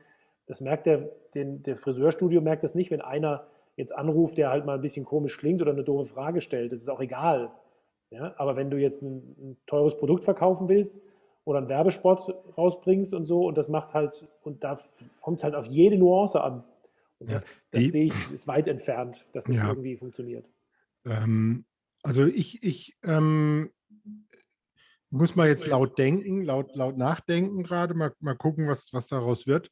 [0.46, 4.64] Das merkt der, den, der Friseurstudio merkt das nicht, wenn einer jetzt anruft, der halt
[4.64, 6.72] mal ein bisschen komisch klingt oder eine doofe Frage stellt.
[6.72, 7.50] Das ist auch egal.
[8.10, 8.34] Ja?
[8.38, 11.02] Aber wenn du jetzt ein, ein teures Produkt verkaufen willst
[11.44, 14.78] oder einen Werbespot rausbringst und so, und das macht halt, und da
[15.20, 16.64] kommt es halt auf jede Nuance an.
[17.18, 20.48] Und das, das die, sehe ich, ist weit entfernt, dass es ja, irgendwie funktioniert.
[21.04, 21.64] Ähm,
[22.02, 23.70] also ich, ich ähm,
[25.10, 29.46] muss mal jetzt laut denken, laut, laut nachdenken gerade, mal, mal gucken, was, was daraus
[29.46, 29.70] wird.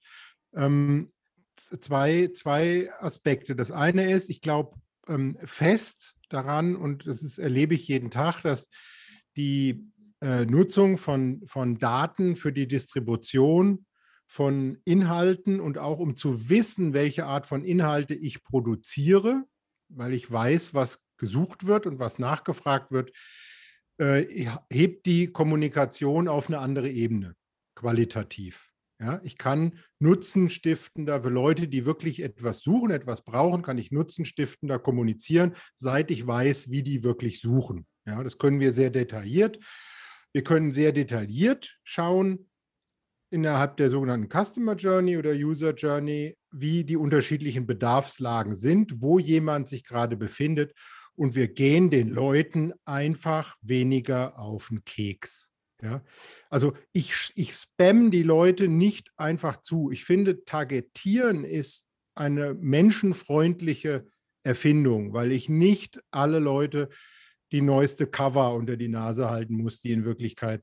[0.54, 1.12] Ähm,
[1.56, 3.54] zwei, zwei Aspekte.
[3.54, 4.76] Das eine ist, ich glaube
[5.08, 8.68] ähm, fest daran, und das ist, erlebe ich jeden Tag, dass
[9.36, 9.86] die
[10.20, 13.85] äh, Nutzung von, von Daten für die Distribution
[14.26, 19.44] von Inhalten und auch um zu wissen, welche Art von Inhalte ich produziere,
[19.88, 23.12] weil ich weiß, was gesucht wird und was nachgefragt wird,
[23.98, 27.34] äh, hebt die Kommunikation auf eine andere Ebene,
[27.74, 28.70] qualitativ.
[28.98, 33.90] Ja, ich kann Nutzen stiftender für Leute, die wirklich etwas suchen, etwas brauchen, kann ich
[33.90, 37.86] Nutzen stiftender kommunizieren, seit ich weiß, wie die wirklich suchen.
[38.06, 39.58] Ja, das können wir sehr detailliert.
[40.32, 42.48] Wir können sehr detailliert schauen
[43.30, 49.68] innerhalb der sogenannten Customer Journey oder User Journey, wie die unterschiedlichen Bedarfslagen sind, wo jemand
[49.68, 50.72] sich gerade befindet.
[51.14, 55.50] Und wir gehen den Leuten einfach weniger auf den Keks.
[55.82, 56.02] Ja?
[56.50, 59.90] Also ich, ich spam die Leute nicht einfach zu.
[59.90, 64.06] Ich finde, Targetieren ist eine menschenfreundliche
[64.42, 66.88] Erfindung, weil ich nicht alle Leute
[67.52, 70.62] die neueste Cover unter die Nase halten muss, die in Wirklichkeit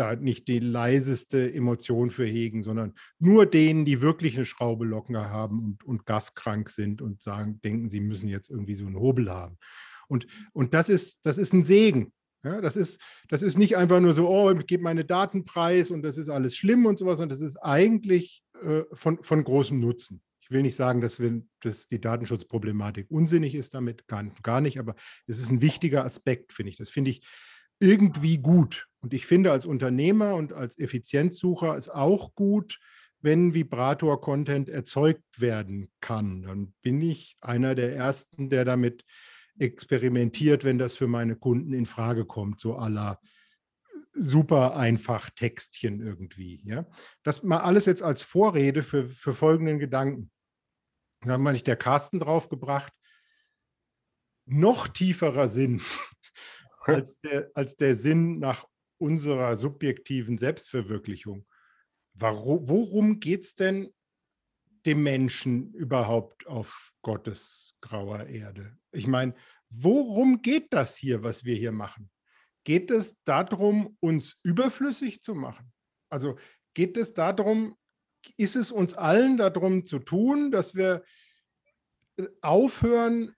[0.00, 5.30] da nicht die leiseste Emotion für hegen, sondern nur denen, die wirklich eine Schraube locker
[5.30, 9.30] haben und, und gaskrank sind und sagen, denken, sie müssen jetzt irgendwie so einen Hobel
[9.30, 9.58] haben.
[10.08, 12.12] Und, und das, ist, das ist ein Segen.
[12.42, 15.90] Ja, das, ist, das ist nicht einfach nur so, oh, ich gebe meine Daten preis
[15.90, 19.78] und das ist alles schlimm und sowas, sondern das ist eigentlich äh, von, von großem
[19.78, 20.22] Nutzen.
[20.40, 24.78] Ich will nicht sagen, dass, wir, dass die Datenschutzproblematik unsinnig ist damit, gar, gar nicht,
[24.78, 24.94] aber
[25.26, 26.76] es ist ein wichtiger Aspekt, finde ich.
[26.76, 27.22] Das finde ich
[27.80, 28.86] irgendwie gut.
[29.00, 32.78] Und ich finde als Unternehmer und als Effizienzsucher es auch gut,
[33.22, 36.42] wenn Vibrator-Content erzeugt werden kann.
[36.42, 39.04] Dann bin ich einer der Ersten, der damit
[39.58, 43.20] experimentiert, wenn das für meine Kunden in Frage kommt, so aller
[44.12, 46.62] super einfach Textchen irgendwie.
[46.64, 46.86] Ja?
[47.22, 50.30] Das mal alles jetzt als Vorrede für, für folgenden Gedanken.
[51.22, 52.92] Da haben wir nicht der Carsten draufgebracht.
[54.46, 55.80] Noch tieferer Sinn
[56.94, 58.66] als der, als der Sinn nach
[58.98, 61.46] unserer subjektiven Selbstverwirklichung.
[62.14, 63.92] Warum, worum geht es denn
[64.86, 68.76] dem Menschen überhaupt auf Gottes grauer Erde?
[68.92, 69.34] Ich meine,
[69.70, 72.10] worum geht das hier, was wir hier machen?
[72.64, 75.72] Geht es darum, uns überflüssig zu machen?
[76.10, 76.38] Also
[76.74, 77.76] geht es darum,
[78.36, 81.02] ist es uns allen darum zu tun, dass wir
[82.16, 83.34] äh, aufhören,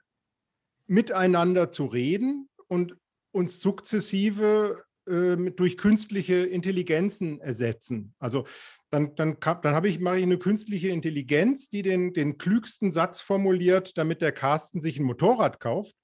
[0.87, 2.97] miteinander zu reden und
[3.33, 8.15] uns sukzessive äh, durch künstliche Intelligenzen ersetzen.
[8.19, 8.45] Also
[8.91, 13.21] dann, dann, dann habe ich, mache ich eine künstliche Intelligenz, die den, den klügsten Satz
[13.21, 15.97] formuliert, damit der Carsten sich ein Motorrad kauft,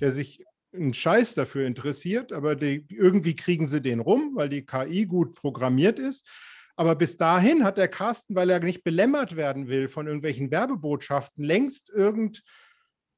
[0.00, 4.64] der sich einen Scheiß dafür interessiert, aber die, irgendwie kriegen sie den rum, weil die
[4.64, 6.28] KI gut programmiert ist.
[6.76, 11.44] Aber bis dahin hat der Carsten, weil er nicht belämmert werden will von irgendwelchen Werbebotschaften,
[11.44, 11.90] längst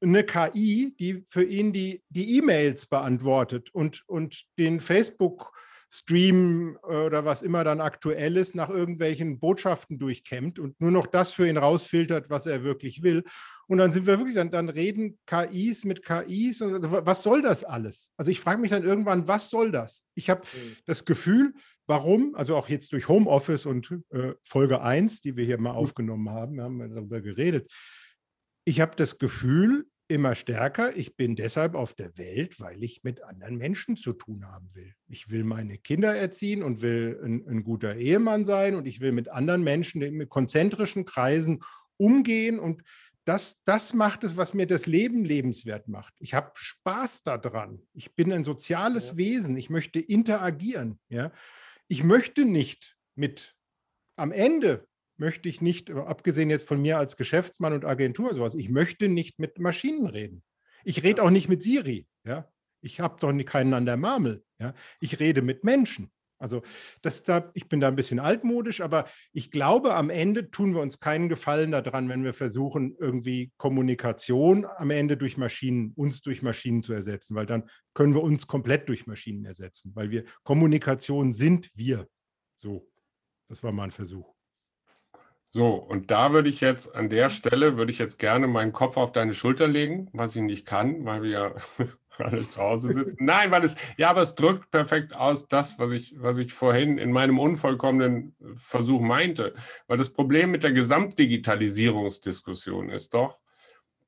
[0.02, 5.52] irgendeine KI, die für ihn die E-Mails beantwortet und, und den Facebook-
[5.94, 11.34] Stream oder was immer dann aktuell ist, nach irgendwelchen Botschaften durchkämmt und nur noch das
[11.34, 13.24] für ihn rausfiltert, was er wirklich will.
[13.66, 16.62] Und dann sind wir wirklich, dann, dann reden KIs mit KIs.
[16.62, 18.10] Und, was soll das alles?
[18.16, 20.02] Also ich frage mich dann irgendwann, was soll das?
[20.14, 20.76] Ich habe mhm.
[20.86, 21.52] das Gefühl,
[21.88, 22.36] Warum?
[22.36, 26.60] Also auch jetzt durch Homeoffice und äh, Folge 1, die wir hier mal aufgenommen haben,
[26.60, 27.70] haben wir darüber geredet.
[28.64, 33.22] Ich habe das Gefühl immer stärker, ich bin deshalb auf der Welt, weil ich mit
[33.22, 34.92] anderen Menschen zu tun haben will.
[35.09, 39.12] Ich will meine Kinder erziehen und will ein, ein guter Ehemann sein und ich will
[39.12, 41.62] mit anderen Menschen in konzentrischen Kreisen
[41.96, 42.83] umgehen und
[43.25, 46.12] das, das macht es, was mir das Leben lebenswert macht.
[46.18, 47.81] Ich habe Spaß daran.
[47.92, 49.16] Ich bin ein soziales ja.
[49.16, 49.57] Wesen.
[49.57, 50.98] Ich möchte interagieren.
[51.09, 51.31] Ja?
[51.92, 53.55] ich möchte nicht mit,
[54.16, 58.68] am Ende möchte ich nicht, abgesehen jetzt von mir als Geschäftsmann und Agentur, sowas, ich
[58.68, 60.42] möchte nicht mit Maschinen reden.
[60.85, 62.07] Ich rede auch nicht mit Siri.
[62.25, 62.48] Ja?
[62.81, 64.44] Ich habe doch keinen an der Marmel.
[64.59, 64.75] Ja?
[65.01, 66.11] Ich rede mit Menschen.
[66.42, 66.62] Also
[67.03, 70.83] das da, ich bin da ein bisschen altmodisch, aber ich glaube, am Ende tun wir
[70.83, 76.42] uns keinen Gefallen daran, wenn wir versuchen, irgendwie Kommunikation am Ende durch Maschinen, uns durch
[76.42, 81.33] Maschinen zu ersetzen, weil dann können wir uns komplett durch Maschinen ersetzen, weil wir Kommunikation
[81.33, 82.09] sind wir.
[82.59, 82.90] So,
[83.48, 84.35] das war mal ein Versuch.
[85.54, 88.96] So, und da würde ich jetzt an der Stelle, würde ich jetzt gerne meinen Kopf
[88.96, 91.52] auf deine Schulter legen, was ich nicht kann, weil wir ja
[92.16, 93.18] alle zu Hause sitzen.
[93.20, 96.96] Nein, weil es, ja, aber es drückt perfekt aus das, was ich, was ich vorhin
[96.96, 99.52] in meinem unvollkommenen Versuch meinte.
[99.88, 103.36] Weil das Problem mit der Gesamtdigitalisierungsdiskussion ist doch,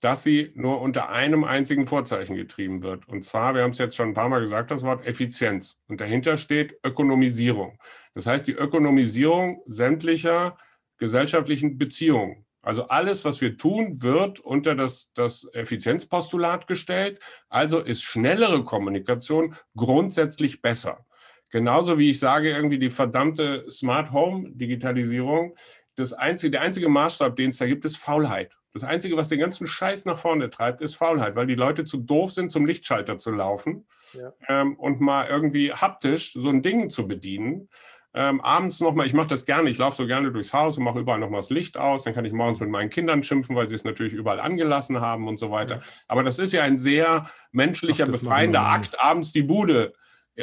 [0.00, 3.06] dass sie nur unter einem einzigen Vorzeichen getrieben wird.
[3.06, 5.76] Und zwar, wir haben es jetzt schon ein paar Mal gesagt, das Wort Effizienz.
[5.88, 7.78] Und dahinter steht Ökonomisierung.
[8.14, 10.56] Das heißt, die Ökonomisierung sämtlicher
[10.98, 12.44] gesellschaftlichen Beziehungen.
[12.62, 17.22] Also alles, was wir tun, wird unter das, das Effizienzpostulat gestellt.
[17.50, 21.04] Also ist schnellere Kommunikation grundsätzlich besser.
[21.50, 25.54] Genauso wie ich sage, irgendwie die verdammte Smart Home Digitalisierung,
[25.96, 28.56] das einzige, der einzige Maßstab, den es da gibt, ist Faulheit.
[28.72, 31.98] Das Einzige, was den ganzen Scheiß nach vorne treibt, ist Faulheit, weil die Leute zu
[31.98, 34.32] doof sind, zum Lichtschalter zu laufen ja.
[34.48, 37.68] ähm, und mal irgendwie haptisch so ein Ding zu bedienen
[38.16, 41.00] ähm, abends nochmal, ich mache das gerne, ich laufe so gerne durchs Haus und mache
[41.00, 42.04] überall nochmal das Licht aus.
[42.04, 45.26] Dann kann ich morgens mit meinen Kindern schimpfen, weil sie es natürlich überall angelassen haben
[45.26, 45.80] und so weiter.
[46.06, 49.94] Aber das ist ja ein sehr menschlicher, befreiender Akt, abends die Bude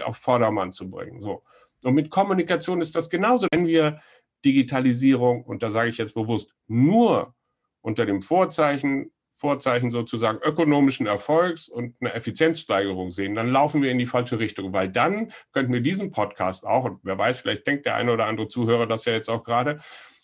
[0.04, 1.22] auf Vordermann zu bringen.
[1.22, 1.44] So.
[1.84, 3.48] Und mit Kommunikation ist das genauso.
[3.52, 4.02] Wenn wir
[4.44, 7.34] Digitalisierung, und da sage ich jetzt bewusst, nur
[7.80, 13.98] unter dem Vorzeichen, Vorzeichen sozusagen ökonomischen Erfolgs und einer Effizienzsteigerung sehen, dann laufen wir in
[13.98, 17.88] die falsche Richtung, weil dann könnten wir diesen Podcast auch, und wer weiß, vielleicht denkt
[17.88, 19.80] der eine oder andere Zuhörer das ja jetzt auch gerade,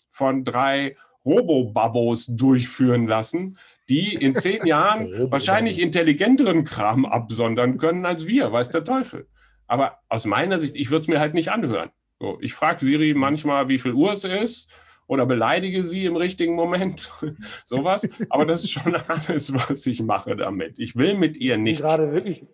[0.08, 8.28] von drei Robo-Babos durchführen lassen, die in zehn Jahren wahrscheinlich intelligenteren Kram absondern können als
[8.28, 9.26] wir, weiß der Teufel.
[9.66, 11.90] Aber aus meiner Sicht, ich würde es mir halt nicht anhören.
[12.20, 14.70] So, ich frage Siri manchmal, wie viel Uhr es ist
[15.08, 17.10] oder beleidige sie im richtigen Moment.
[17.64, 18.08] Sowas.
[18.28, 20.78] Aber das ist schon alles, was ich mache damit.
[20.78, 21.80] Ich will mit ihr nicht.
[21.80, 22.46] Ich bin gerade wirklich,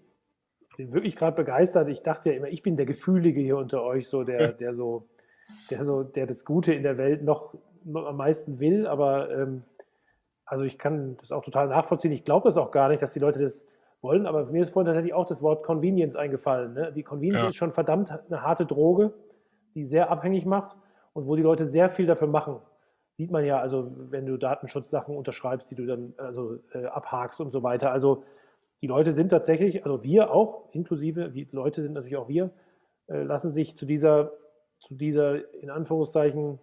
[0.79, 1.89] bin wirklich gerade begeistert.
[1.89, 5.09] Ich dachte ja immer, ich bin der Gefühlige hier unter euch, so der, der so,
[5.69, 8.87] der so, der das Gute in der Welt noch, noch am meisten will.
[8.87, 9.65] Aber ähm,
[10.47, 12.13] also ich kann das auch total nachvollziehen.
[12.13, 13.67] Ich glaube das auch gar nicht, dass die Leute das
[14.01, 16.75] wollen, aber mir ist vorhin tatsächlich auch das Wort Convenience eingefallen.
[16.75, 16.93] Ne?
[16.95, 17.49] Die Convenience ja.
[17.49, 19.15] ist schon verdammt eine harte Droge,
[19.75, 20.77] die sehr abhängig macht
[21.15, 22.61] und wo die Leute sehr viel dafür machen.
[23.17, 27.51] Sieht man ja, also wenn du Datenschutzsachen unterschreibst, die du dann also äh, abhakst und
[27.51, 27.93] so weiter.
[27.93, 28.25] Also
[28.83, 32.51] die Leute sind tatsächlich, also wir auch, inklusive, die Leute sind natürlich auch wir,
[33.07, 34.33] äh, lassen sich zu dieser,
[34.81, 36.59] zu dieser, in Anführungszeichen,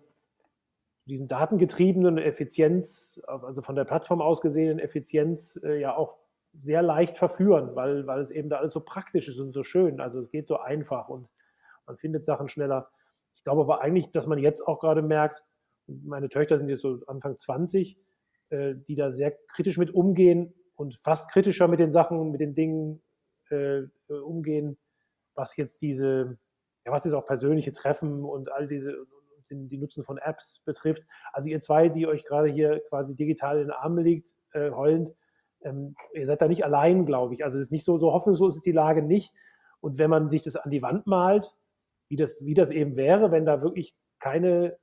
[1.05, 6.17] diesen datengetriebenen Effizienz, also von der Plattform aus gesehenen Effizienz, äh, ja auch
[6.53, 10.01] sehr leicht verführen, weil, weil es eben da alles so praktisch ist und so schön.
[10.01, 11.29] Also es geht so einfach und
[11.85, 12.89] man findet Sachen schneller.
[13.41, 15.43] Ich glaube aber eigentlich, dass man jetzt auch gerade merkt,
[15.87, 17.97] meine Töchter sind jetzt so Anfang 20,
[18.51, 22.53] äh, die da sehr kritisch mit umgehen und fast kritischer mit den Sachen, mit den
[22.53, 23.01] Dingen
[23.49, 24.77] äh, umgehen,
[25.33, 26.37] was jetzt diese,
[26.85, 29.07] ja, was jetzt auch persönliche Treffen und all diese,
[29.49, 31.01] die Nutzen von Apps betrifft.
[31.33, 35.15] Also ihr zwei, die euch gerade hier quasi digital in den Armen liegt, äh, heulend,
[35.63, 37.43] ähm, ihr seid da nicht allein, glaube ich.
[37.43, 39.33] Also es ist nicht so, so hoffnungslos ist die Lage nicht.
[39.79, 41.55] Und wenn man sich das an die Wand malt,
[42.11, 44.77] wie das, wie das eben wäre, wenn da wirklich keine,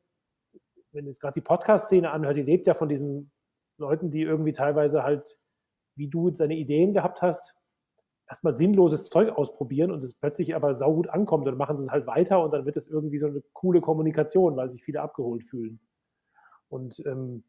[0.92, 3.30] wenn jetzt gerade die Podcast-Szene anhört, die lebt ja von diesen
[3.76, 5.36] Leuten, die irgendwie teilweise halt,
[5.94, 7.54] wie du seine Ideen gehabt hast,
[8.26, 12.06] erstmal sinnloses Zeug ausprobieren und es plötzlich aber saugut ankommt, dann machen sie es halt
[12.06, 15.80] weiter und dann wird es irgendwie so eine coole Kommunikation, weil sich viele abgeholt fühlen.
[16.70, 17.44] Und ähm,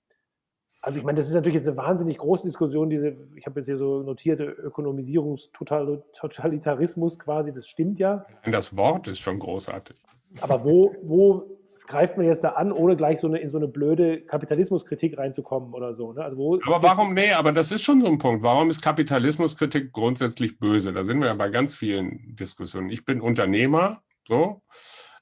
[0.81, 3.67] also ich meine, das ist natürlich jetzt eine wahnsinnig große Diskussion, diese, ich habe jetzt
[3.67, 8.25] hier so notierte Ökonomisierungstotalitarismus quasi, das stimmt ja.
[8.49, 9.97] Das Wort ist schon großartig.
[10.41, 13.67] Aber wo, wo greift man jetzt da an, ohne gleich so eine, in so eine
[13.67, 16.13] blöde Kapitalismuskritik reinzukommen oder so?
[16.13, 16.23] Ne?
[16.23, 18.41] Also wo, aber warum, nee, aber das ist schon so ein Punkt.
[18.43, 20.93] Warum ist Kapitalismuskritik grundsätzlich böse?
[20.93, 22.89] Da sind wir ja bei ganz vielen Diskussionen.
[22.89, 24.61] Ich bin Unternehmer, so.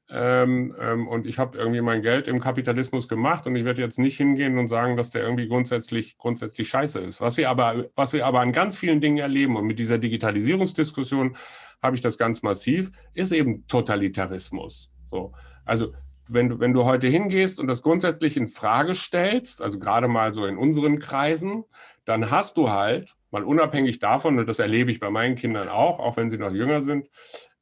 [0.09, 3.99] Ähm, ähm, und ich habe irgendwie mein Geld im Kapitalismus gemacht und ich werde jetzt
[3.99, 7.19] nicht hingehen und sagen, dass der irgendwie grundsätzlich, grundsätzlich scheiße ist.
[7.19, 11.35] Was wir, aber, was wir aber an ganz vielen Dingen erleben und mit dieser Digitalisierungsdiskussion
[11.81, 14.91] habe ich das ganz massiv, ist eben Totalitarismus.
[15.09, 15.33] So.
[15.65, 15.93] Also
[16.29, 20.33] wenn du, wenn du heute hingehst und das grundsätzlich in Frage stellst, also gerade mal
[20.33, 21.65] so in unseren Kreisen,
[22.05, 25.99] dann hast du halt, mal unabhängig davon, und das erlebe ich bei meinen Kindern auch,
[25.99, 27.09] auch wenn sie noch jünger sind,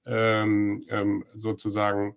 [0.05, 2.15] ähm, ähm, sozusagen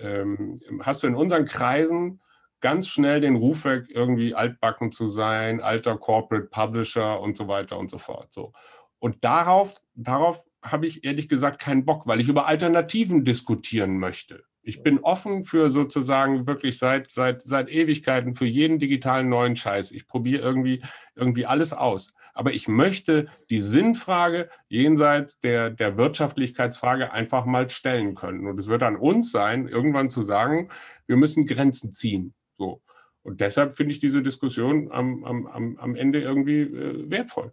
[0.00, 2.20] ähm, hast du in unseren Kreisen
[2.60, 7.78] ganz schnell den Ruf weg, irgendwie altbacken zu sein, alter Corporate Publisher und so weiter
[7.78, 8.32] und so fort.
[8.32, 8.52] So.
[8.98, 14.44] Und darauf, darauf habe ich ehrlich gesagt keinen Bock, weil ich über Alternativen diskutieren möchte.
[14.66, 19.92] Ich bin offen für sozusagen wirklich seit, seit, seit Ewigkeiten für jeden digitalen neuen Scheiß.
[19.92, 20.82] Ich probiere irgendwie,
[21.14, 22.12] irgendwie alles aus.
[22.34, 28.48] Aber ich möchte die Sinnfrage jenseits der, der Wirtschaftlichkeitsfrage einfach mal stellen können.
[28.48, 30.68] Und es wird an uns sein, irgendwann zu sagen,
[31.06, 32.34] wir müssen Grenzen ziehen.
[32.58, 32.82] So.
[33.22, 37.52] Und deshalb finde ich diese Diskussion am, am, am Ende irgendwie äh, wertvoll.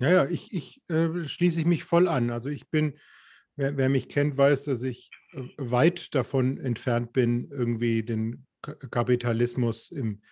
[0.00, 2.30] Ja, ja, ich, ich äh, schließe ich mich voll an.
[2.30, 2.94] Also ich bin,
[3.56, 9.90] wer, wer mich kennt, weiß, dass ich äh, weit davon entfernt bin, irgendwie den Kapitalismus
[9.90, 10.22] im,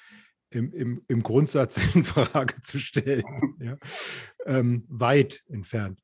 [0.50, 3.24] im, im, im Grundsatz in Frage zu stellen.
[3.60, 3.78] Ja?
[4.46, 6.00] Ähm, weit entfernt.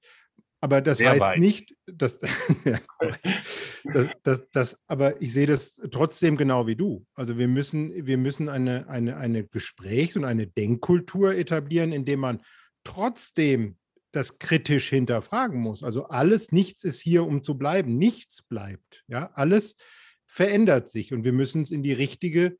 [0.62, 1.38] Aber das Sehr heißt weit.
[1.38, 2.18] nicht, dass,
[3.84, 7.06] das, das, das, aber ich sehe das trotzdem genau wie du.
[7.14, 12.42] Also wir müssen, wir müssen eine, eine, eine Gesprächs- und eine Denkkultur etablieren, indem man
[12.84, 13.78] trotzdem
[14.12, 15.82] das kritisch hinterfragen muss.
[15.82, 17.96] Also alles, nichts ist hier, um zu bleiben.
[17.96, 19.04] Nichts bleibt.
[19.08, 19.76] Ja, alles
[20.26, 22.56] verändert sich und wir müssen es in die richtige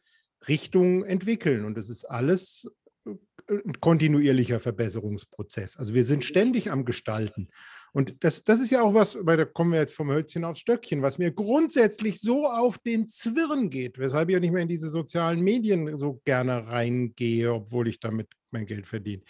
[0.49, 1.65] Richtung entwickeln.
[1.65, 2.71] Und das ist alles
[3.07, 3.15] äh,
[3.49, 5.77] ein kontinuierlicher Verbesserungsprozess.
[5.77, 7.49] Also wir sind ständig am Gestalten.
[7.93, 10.61] Und das, das ist ja auch was, weil da kommen wir jetzt vom Hölzchen aufs
[10.61, 14.69] Stöckchen, was mir grundsätzlich so auf den Zwirn geht, weshalb ich ja nicht mehr in
[14.69, 19.23] diese sozialen Medien so gerne reingehe, obwohl ich damit mein Geld verdiene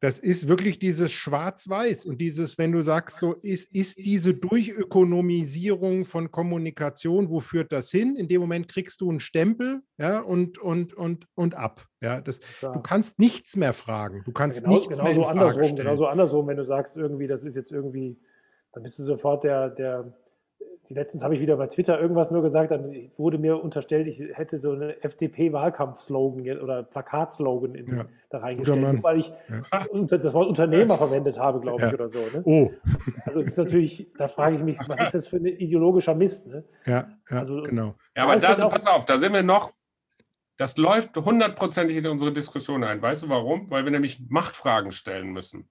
[0.00, 6.04] Das ist wirklich dieses Schwarz-Weiß und dieses, wenn du sagst, so ist, ist diese Durchökonomisierung
[6.04, 8.16] von Kommunikation, wo führt das hin?
[8.16, 11.86] In dem Moment kriegst du einen Stempel ja, und, und, und, und ab.
[12.02, 14.22] Ja, das, Du kannst nichts mehr fragen.
[14.24, 16.96] Du kannst ja, genau, nichts genau mehr so andersrum, Genau so andersrum, wenn du sagst,
[16.96, 18.18] irgendwie, das ist jetzt irgendwie,
[18.72, 20.12] dann bist du sofort der, der
[20.90, 24.58] letztens habe ich wieder bei Twitter irgendwas nur gesagt, dann wurde mir unterstellt, ich hätte
[24.58, 28.04] so eine FDP-Wahlkampf-Slogan oder Plakat-Slogan ja.
[28.30, 29.86] da reingestellt, weil ich ja.
[30.18, 31.94] das Wort Unternehmer verwendet habe, glaube ich, ja.
[31.94, 32.18] oder so.
[32.18, 32.42] Ne?
[32.44, 32.70] Oh.
[33.24, 36.48] Also das ist natürlich, da frage ich mich, was ist das für ein ideologischer Mist?
[36.48, 36.64] Ne?
[36.84, 37.94] Ja, also, genau.
[38.16, 39.72] Ja, aber da, pass auf, da sind wir noch,
[40.56, 43.00] das läuft hundertprozentig in unsere Diskussion ein.
[43.02, 43.70] Weißt du warum?
[43.70, 45.68] Weil wir nämlich Machtfragen stellen müssen.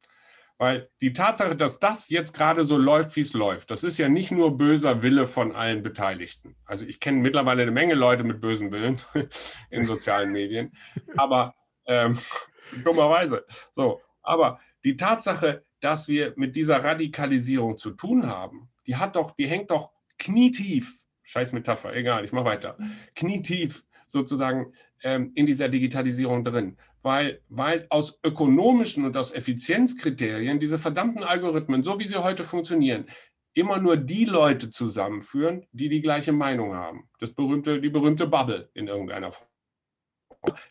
[0.58, 4.08] Weil die Tatsache, dass das jetzt gerade so läuft, wie es läuft, das ist ja
[4.08, 6.56] nicht nur böser Wille von allen Beteiligten.
[6.66, 9.00] Also ich kenne mittlerweile eine Menge Leute mit bösen Willen
[9.72, 10.72] in sozialen Medien,
[11.18, 12.18] aber ähm,
[12.84, 13.46] dummerweise.
[13.74, 19.32] So, aber die Tatsache, dass wir mit dieser Radikalisierung zu tun haben, die hat doch,
[19.32, 22.78] die hängt doch knietief, scheiß Metapher, egal, ich mache weiter,
[23.16, 30.80] knietief sozusagen ähm, in dieser Digitalisierung drin weil, weil aus ökonomischen und aus Effizienzkriterien diese
[30.80, 33.06] verdammten Algorithmen, so wie sie heute funktionieren,
[33.54, 37.10] immer nur die Leute zusammenführen, die die gleiche Meinung haben.
[37.20, 39.48] Das berühmte, die berühmte Bubble in irgendeiner Form.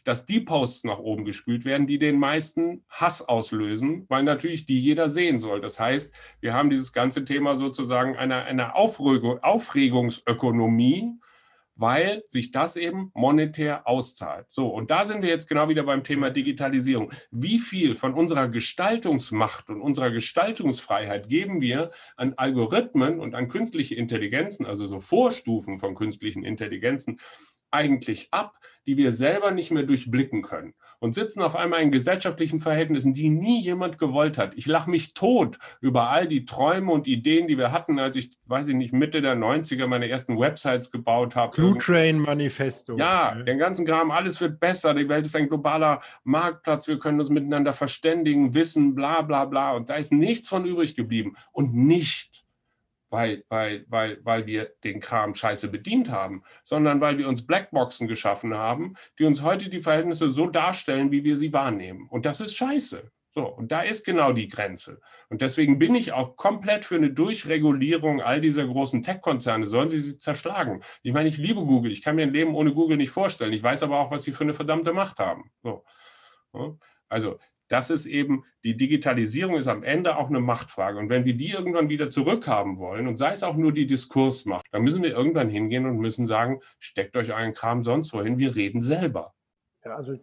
[0.04, 4.80] Dass die Posts nach oben gespült werden, die den meisten Hass auslösen, weil natürlich die
[4.80, 5.60] jeder sehen soll.
[5.60, 11.14] Das heißt, wir haben dieses ganze Thema sozusagen einer, einer Aufregung, Aufregungsökonomie,
[11.82, 14.46] weil sich das eben monetär auszahlt.
[14.50, 17.10] So, und da sind wir jetzt genau wieder beim Thema Digitalisierung.
[17.32, 23.96] Wie viel von unserer Gestaltungsmacht und unserer Gestaltungsfreiheit geben wir an Algorithmen und an künstliche
[23.96, 27.18] Intelligenzen, also so Vorstufen von künstlichen Intelligenzen,
[27.72, 32.60] eigentlich ab, die wir selber nicht mehr durchblicken können und sitzen auf einmal in gesellschaftlichen
[32.60, 34.54] Verhältnissen, die nie jemand gewollt hat.
[34.56, 38.30] Ich lache mich tot über all die Träume und Ideen, die wir hatten, als ich,
[38.46, 41.54] weiß ich nicht, Mitte der 90er meine ersten Websites gebaut habe.
[41.54, 42.96] Blue Train Manifesto.
[42.98, 47.20] Ja, den ganzen Kram, alles wird besser, die Welt ist ein globaler Marktplatz, wir können
[47.20, 49.72] uns miteinander verständigen, wissen, bla bla bla.
[49.72, 51.36] Und da ist nichts von übrig geblieben.
[51.52, 52.44] Und nicht
[53.12, 58.08] weil, weil, weil, weil wir den Kram scheiße bedient haben, sondern weil wir uns Blackboxen
[58.08, 62.08] geschaffen haben, die uns heute die Verhältnisse so darstellen, wie wir sie wahrnehmen.
[62.08, 63.12] Und das ist scheiße.
[63.34, 65.00] So, und da ist genau die Grenze.
[65.28, 69.66] Und deswegen bin ich auch komplett für eine Durchregulierung all dieser großen Tech-Konzerne.
[69.66, 70.82] Sollen sie sie zerschlagen?
[71.02, 71.92] Ich meine, ich liebe Google.
[71.92, 73.52] Ich kann mir ein Leben ohne Google nicht vorstellen.
[73.52, 75.50] Ich weiß aber auch, was sie für eine verdammte Macht haben.
[75.62, 75.84] So.
[77.08, 77.38] Also
[77.72, 80.98] das ist eben, die Digitalisierung ist am Ende auch eine Machtfrage.
[80.98, 84.66] Und wenn wir die irgendwann wieder zurückhaben wollen, und sei es auch nur die Diskursmacht,
[84.72, 88.54] dann müssen wir irgendwann hingehen und müssen sagen, steckt euch euren Kram sonst wohin, wir
[88.54, 89.32] reden selber.
[89.86, 90.18] Ja, also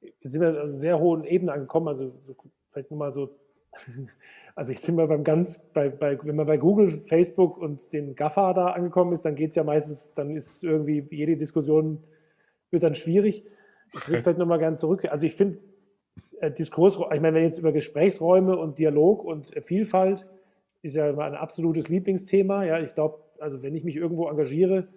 [0.00, 2.18] jetzt sind wir an einer sehr hohen Ebene angekommen, also
[2.68, 3.38] vielleicht nur mal so,
[4.54, 8.14] also ich sind wir beim ganz, bei, bei, wenn man bei Google, Facebook und den
[8.16, 12.02] GAFA da angekommen ist, dann geht es ja meistens, dann ist irgendwie jede Diskussion
[12.70, 13.44] wird dann schwierig.
[13.92, 15.04] Ich würde vielleicht nochmal gerne zurück.
[15.10, 15.58] Also ich finde,
[16.50, 20.26] Diskurs, ich meine, wenn jetzt über Gesprächsräume und Dialog und Vielfalt
[20.82, 22.64] ist ja immer ein absolutes Lieblingsthema.
[22.64, 24.88] Ja, ich glaube, also wenn ich mich irgendwo engagiere,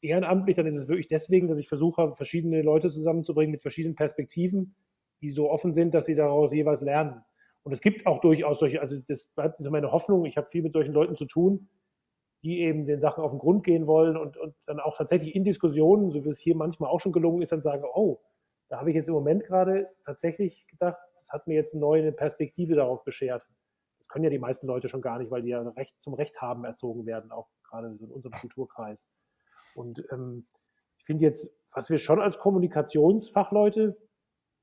[0.00, 4.74] ehrenamtlich, dann ist es wirklich deswegen, dass ich versuche, verschiedene Leute zusammenzubringen mit verschiedenen Perspektiven,
[5.20, 7.22] die so offen sind, dass sie daraus jeweils lernen.
[7.62, 10.62] Und es gibt auch durchaus solche, also das bleibt so meine Hoffnung, ich habe viel
[10.62, 11.68] mit solchen Leuten zu tun,
[12.42, 15.44] die eben den Sachen auf den Grund gehen wollen und, und dann auch tatsächlich in
[15.44, 18.18] Diskussionen, so wie es hier manchmal auch schon gelungen ist, dann sagen, oh,
[18.72, 22.10] da habe ich jetzt im Moment gerade tatsächlich gedacht, das hat mir jetzt eine neue
[22.10, 23.46] Perspektive darauf beschert.
[23.98, 26.40] Das können ja die meisten Leute schon gar nicht, weil die ja Recht zum Recht
[26.40, 29.10] haben erzogen werden, auch gerade in unserem Kulturkreis.
[29.74, 30.46] Und ähm,
[30.96, 33.94] ich finde jetzt, was wir schon als Kommunikationsfachleute,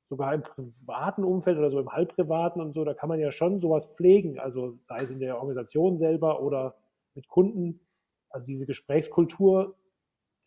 [0.06, 3.60] sogar im privaten Umfeld oder so im halbprivaten und so, da kann man ja schon
[3.60, 6.80] sowas pflegen, also sei es in der Organisation selber oder
[7.14, 7.86] mit Kunden.
[8.32, 9.78] Also diese Gesprächskultur,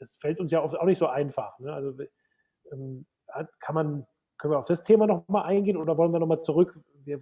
[0.00, 1.60] das fällt uns ja oft auch nicht so einfach.
[1.60, 1.72] Ne?
[1.72, 1.96] Also
[2.72, 3.06] ähm,
[3.60, 4.06] kann man,
[4.38, 6.78] können wir auf das Thema nochmal eingehen oder wollen wir nochmal zurück?
[7.04, 7.18] Wir,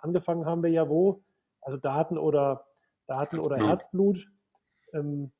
[0.00, 1.22] angefangen haben wir ja wo?
[1.60, 2.66] Also Daten oder
[3.06, 4.26] Daten oder Herzblut.
[4.92, 5.32] Ähm,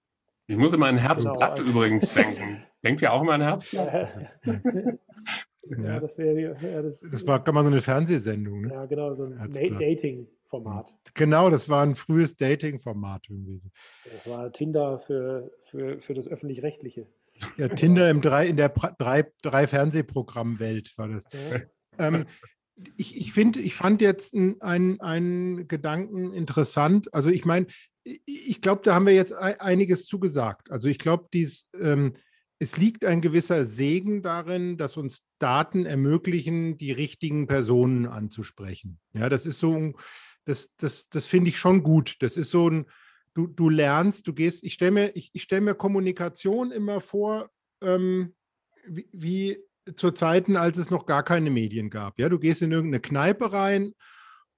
[0.47, 2.65] ich muss immer an Herzblatt genau, also übrigens denken.
[2.83, 4.09] Denkt ihr auch immer an Herzblatt?
[4.45, 8.63] ja, das wäre ja, das, das war kann man so eine Fernsehsendung.
[8.63, 8.73] Ne?
[8.73, 10.97] Ja, genau, so ein Dating-Format.
[11.15, 13.61] Genau, das war ein frühes Dating-Format irgendwie.
[14.05, 17.07] Das war Tinder für, für, für das öffentlich-rechtliche.
[17.57, 21.25] Ja, Tinder im drei, in der drei, drei Fernsehprogrammwelt war das.
[21.99, 22.27] Ähm,
[22.97, 27.13] ich, ich finde, ich fand jetzt einen, einen Gedanken interessant.
[27.13, 27.67] Also ich meine,
[28.05, 30.71] ich glaube, da haben wir jetzt einiges zugesagt.
[30.71, 32.15] Also ich glaube, dies, ähm,
[32.59, 38.99] es liegt ein gewisser Segen darin, dass uns Daten ermöglichen, die richtigen Personen anzusprechen.
[39.13, 39.93] Ja, das ist so,
[40.45, 42.17] das, das, das finde ich schon gut.
[42.21, 42.87] Das ist so ein,
[43.39, 47.49] du, du lernst, du gehst, ich stelle mir, ich, ich stell mir Kommunikation immer vor,
[47.81, 48.35] ähm,
[48.85, 49.59] wie, wie
[49.95, 52.19] zu Zeiten, als es noch gar keine Medien gab.
[52.19, 53.93] Ja, du gehst in irgendeine Kneipe rein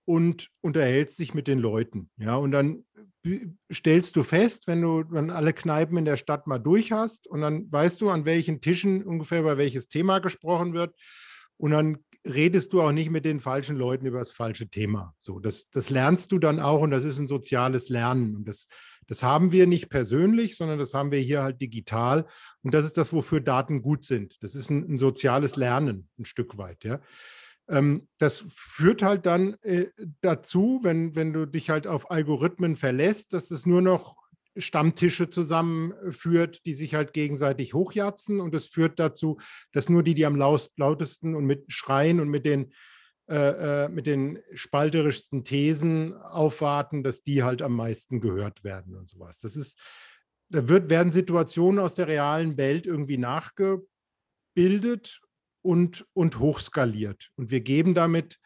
[0.07, 2.11] und unterhältst dich mit den Leuten.
[2.17, 2.85] Ja, und dann
[3.71, 7.43] stellst du fest, wenn du dann alle Kneipen in der Stadt mal durch hast und
[7.43, 10.95] dann weißt du, an welchen Tischen ungefähr über welches Thema gesprochen wird.
[11.59, 15.15] Und dann redest du auch nicht mit den falschen Leuten über das falsche Thema.
[15.21, 18.37] So, das, das lernst du dann auch und das ist ein soziales Lernen.
[18.37, 18.69] Und das,
[19.07, 22.27] das haben wir nicht persönlich, sondern das haben wir hier halt digital.
[22.63, 24.43] Und das ist das, wofür Daten gut sind.
[24.43, 27.01] Das ist ein, ein soziales Lernen, ein Stück weit, ja.
[27.69, 29.87] Ähm, das führt halt dann äh,
[30.21, 34.17] dazu, wenn, wenn du dich halt auf Algorithmen verlässt, dass es nur noch
[34.61, 38.41] Stammtische zusammenführt, die sich halt gegenseitig hochjatzen.
[38.41, 39.39] Und es führt dazu,
[39.73, 42.73] dass nur die, die am lautesten und mit schreien und mit den,
[43.29, 49.09] äh, äh, mit den spalterischsten Thesen aufwarten, dass die halt am meisten gehört werden und
[49.09, 49.41] sowas.
[49.41, 49.79] Das ist,
[50.49, 55.21] da wird, werden Situationen aus der realen Welt irgendwie nachgebildet
[55.63, 57.31] und, und hochskaliert.
[57.37, 58.39] Und wir geben damit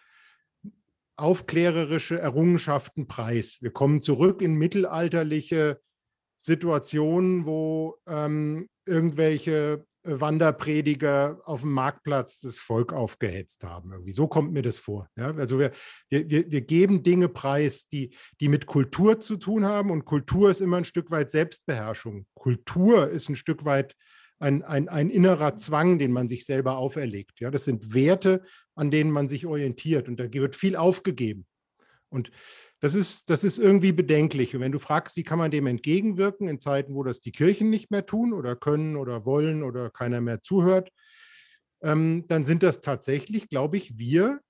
[1.16, 3.58] aufklärerische Errungenschaften preis.
[3.62, 5.80] Wir kommen zurück in mittelalterliche
[6.44, 13.92] Situationen, wo ähm, irgendwelche Wanderprediger auf dem Marktplatz das Volk aufgehetzt haben.
[13.92, 14.12] Irgendwie.
[14.12, 15.08] So kommt mir das vor.
[15.16, 15.34] Ja?
[15.34, 15.72] Also wir,
[16.10, 19.90] wir, wir geben Dinge preis, die, die mit Kultur zu tun haben.
[19.90, 22.26] Und Kultur ist immer ein Stück weit Selbstbeherrschung.
[22.34, 23.96] Kultur ist ein Stück weit
[24.38, 27.40] ein, ein, ein innerer Zwang, den man sich selber auferlegt.
[27.40, 28.42] Ja, das sind Werte,
[28.74, 31.46] an denen man sich orientiert und da wird viel aufgegeben.
[32.10, 32.30] Und
[32.84, 34.54] das ist, das ist irgendwie bedenklich.
[34.54, 37.70] Und wenn du fragst, wie kann man dem entgegenwirken in Zeiten, wo das die Kirchen
[37.70, 40.90] nicht mehr tun oder können oder wollen oder keiner mehr zuhört,
[41.82, 44.40] ähm, dann sind das tatsächlich, glaube ich, wir,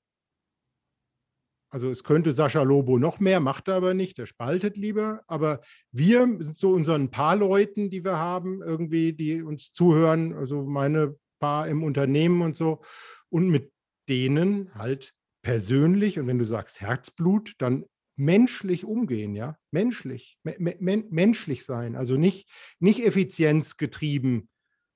[1.71, 5.23] also es könnte Sascha Lobo noch mehr, macht er aber nicht, der spaltet lieber.
[5.29, 5.61] Aber
[5.93, 11.15] wir sind so unseren paar Leuten, die wir haben, irgendwie, die uns zuhören, also meine
[11.39, 12.83] paar im Unternehmen und so,
[13.29, 13.73] und mit
[14.09, 17.85] denen halt persönlich, und wenn du sagst Herzblut, dann
[18.17, 22.49] menschlich umgehen, ja, menschlich, me me menschlich sein, also nicht,
[22.79, 24.49] nicht effizienzgetrieben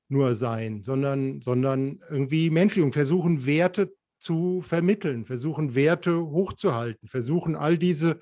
[0.09, 7.55] nur sein, sondern, sondern irgendwie menschlich und versuchen Werte zu vermitteln, versuchen Werte hochzuhalten, versuchen
[7.55, 8.21] all diese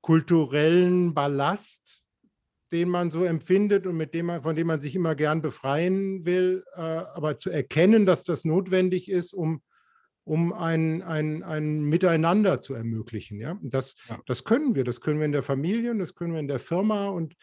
[0.00, 2.02] kulturellen Ballast,
[2.72, 6.26] den man so empfindet und mit dem man, von dem man sich immer gern befreien
[6.26, 9.62] will, äh, aber zu erkennen, dass das notwendig ist, um,
[10.28, 13.40] um ein, ein, ein Miteinander zu ermöglichen.
[13.40, 13.58] Ja?
[13.62, 14.18] Das, ja.
[14.26, 16.58] das können wir, das können wir in der Familie und das können wir in der
[16.58, 17.34] Firma und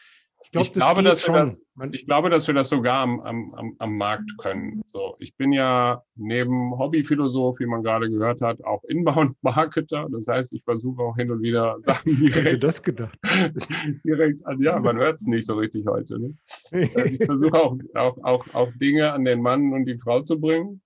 [0.44, 3.20] ich, glaub, ich das glaube, dass wir das, ich glaube, dass wir das sogar am,
[3.20, 4.82] am, am Markt können.
[4.92, 10.06] So, ich bin ja neben Hobbyphilosoph, wie man gerade gehört hat, auch Inbound-Marketer.
[10.12, 12.36] Das heißt, ich versuche auch hin und wieder Sachen direkt.
[12.36, 13.18] Hätte das gedacht?
[14.04, 16.20] direkt an, ja, man hört es nicht so richtig heute.
[16.20, 16.34] Ne?
[16.70, 20.38] Also ich versuche auch, auch, auch, auch Dinge an den Mann und die Frau zu
[20.38, 20.80] bringen.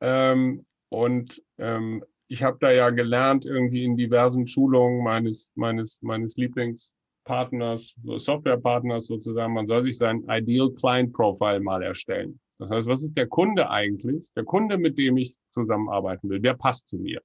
[0.00, 0.64] Ähm,
[0.94, 6.92] und ähm, ich habe da ja gelernt, irgendwie in diversen Schulungen meines, meines, meines Lieblings
[7.24, 12.38] Partners, Softwarepartners sozusagen, man soll sich sein Ideal Client Profile mal erstellen.
[12.58, 14.32] Das heißt, was ist der Kunde eigentlich?
[14.34, 17.20] Der Kunde, mit dem ich zusammenarbeiten will, der passt zu mir.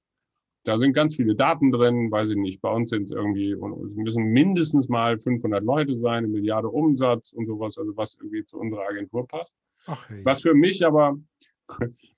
[0.64, 2.60] Da sind ganz viele Daten drin, weiß ich nicht.
[2.60, 7.32] Bei uns sind es irgendwie, es müssen mindestens mal 500 Leute sein, eine Milliarde Umsatz
[7.32, 9.54] und sowas, also was irgendwie zu unserer Agentur passt.
[9.86, 10.22] Ach, hey.
[10.24, 11.18] Was für mich aber,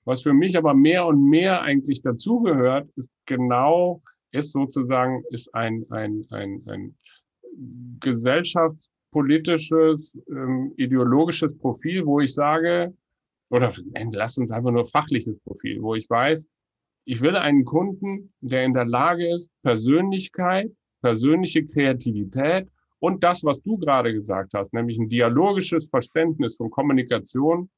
[0.05, 4.01] was für mich aber mehr und mehr eigentlich dazugehört, ist genau,
[4.31, 6.95] ist sozusagen, ist ein, ein, ein, ein
[7.99, 12.93] gesellschaftspolitisches, ähm, ideologisches Profil, wo ich sage,
[13.49, 13.71] oder
[14.11, 16.47] lass uns einfach nur fachliches Profil, wo ich weiß,
[17.05, 23.61] ich will einen Kunden, der in der Lage ist, Persönlichkeit, persönliche Kreativität und das, was
[23.61, 27.69] du gerade gesagt hast, nämlich ein dialogisches Verständnis von Kommunikation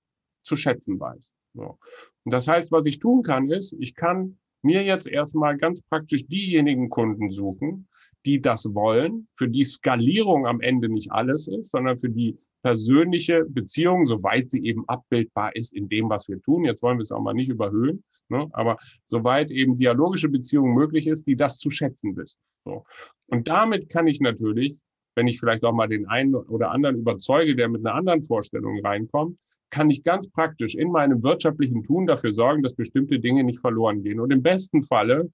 [0.44, 1.34] zu schätzen weiß.
[1.56, 1.78] So.
[2.24, 6.26] Und das heißt, was ich tun kann, ist, ich kann mir jetzt erstmal ganz praktisch
[6.28, 7.88] diejenigen Kunden suchen,
[8.26, 13.46] die das wollen, für die Skalierung am Ende nicht alles ist, sondern für die persönliche
[13.48, 16.66] Beziehung, soweit sie eben abbildbar ist in dem, was wir tun.
[16.66, 18.50] Jetzt wollen wir es auch mal nicht überhöhen, ne?
[18.54, 22.40] aber soweit eben dialogische Beziehung möglich ist, die das zu schätzen wissen.
[22.66, 22.84] So.
[23.28, 24.80] Und damit kann ich natürlich,
[25.14, 28.84] wenn ich vielleicht auch mal den einen oder anderen überzeuge, der mit einer anderen Vorstellung
[28.84, 29.38] reinkommt,
[29.70, 34.04] kann ich ganz praktisch in meinem wirtschaftlichen Tun dafür sorgen, dass bestimmte Dinge nicht verloren
[34.04, 34.20] gehen.
[34.20, 35.32] Und im besten Falle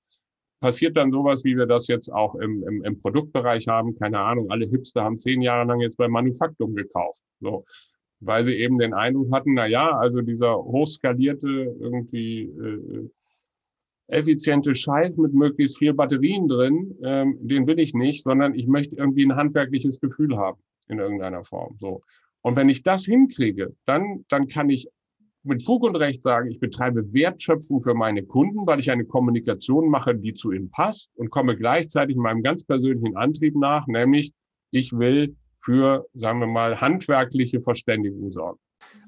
[0.59, 3.95] passiert dann sowas, wie wir das jetzt auch im, im, im Produktbereich haben.
[3.95, 7.23] Keine Ahnung, alle Hipster haben zehn Jahre lang jetzt bei Manufaktum gekauft.
[7.39, 7.65] So.
[8.21, 13.09] weil sie eben den Eindruck hatten, na ja, also dieser hochskalierte, irgendwie äh,
[14.07, 18.95] effiziente Scheiß mit möglichst viel Batterien drin, ähm, den will ich nicht, sondern ich möchte
[18.95, 21.77] irgendwie ein handwerkliches Gefühl haben in irgendeiner Form.
[21.79, 22.01] So.
[22.41, 24.87] Und wenn ich das hinkriege, dann, dann kann ich
[25.43, 29.89] mit Fug und Recht sagen, ich betreibe Wertschöpfung für meine Kunden, weil ich eine Kommunikation
[29.89, 34.31] mache, die zu ihnen passt und komme gleichzeitig meinem ganz persönlichen Antrieb nach, nämlich
[34.71, 38.59] ich will für, sagen wir mal, handwerkliche Verständigung sorgen.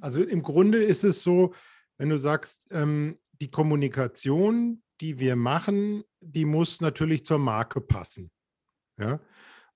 [0.01, 1.53] Also im Grunde ist es so,
[1.97, 8.31] wenn du sagst, ähm, die Kommunikation, die wir machen, die muss natürlich zur Marke passen.
[8.99, 9.19] Ja?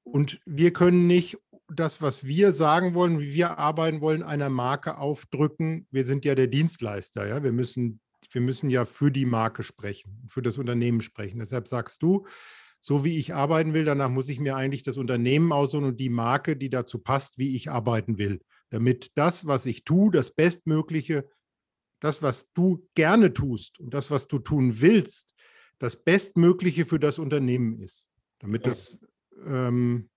[0.04, 1.38] Und wir können nicht
[1.70, 5.88] das, was wir sagen wollen, wie wir arbeiten wollen, einer Marke aufdrücken.
[5.92, 7.44] Wir sind ja der Dienstleister, ja.
[7.44, 8.00] Wir müssen,
[8.32, 11.40] wir müssen ja für die Marke sprechen, für das Unternehmen sprechen.
[11.40, 12.26] Deshalb sagst du,
[12.80, 16.10] so wie ich arbeiten will, danach muss ich mir eigentlich das Unternehmen aussuchen und die
[16.10, 18.42] Marke, die dazu passt, wie ich arbeiten will.
[18.70, 21.28] Damit das, was ich tue, das Bestmögliche,
[22.00, 25.36] das, was du gerne tust und das, was du tun willst,
[25.80, 28.08] das Bestmögliche für das Unternehmen ist.
[28.40, 29.00] Damit das
[29.46, 30.10] ähm,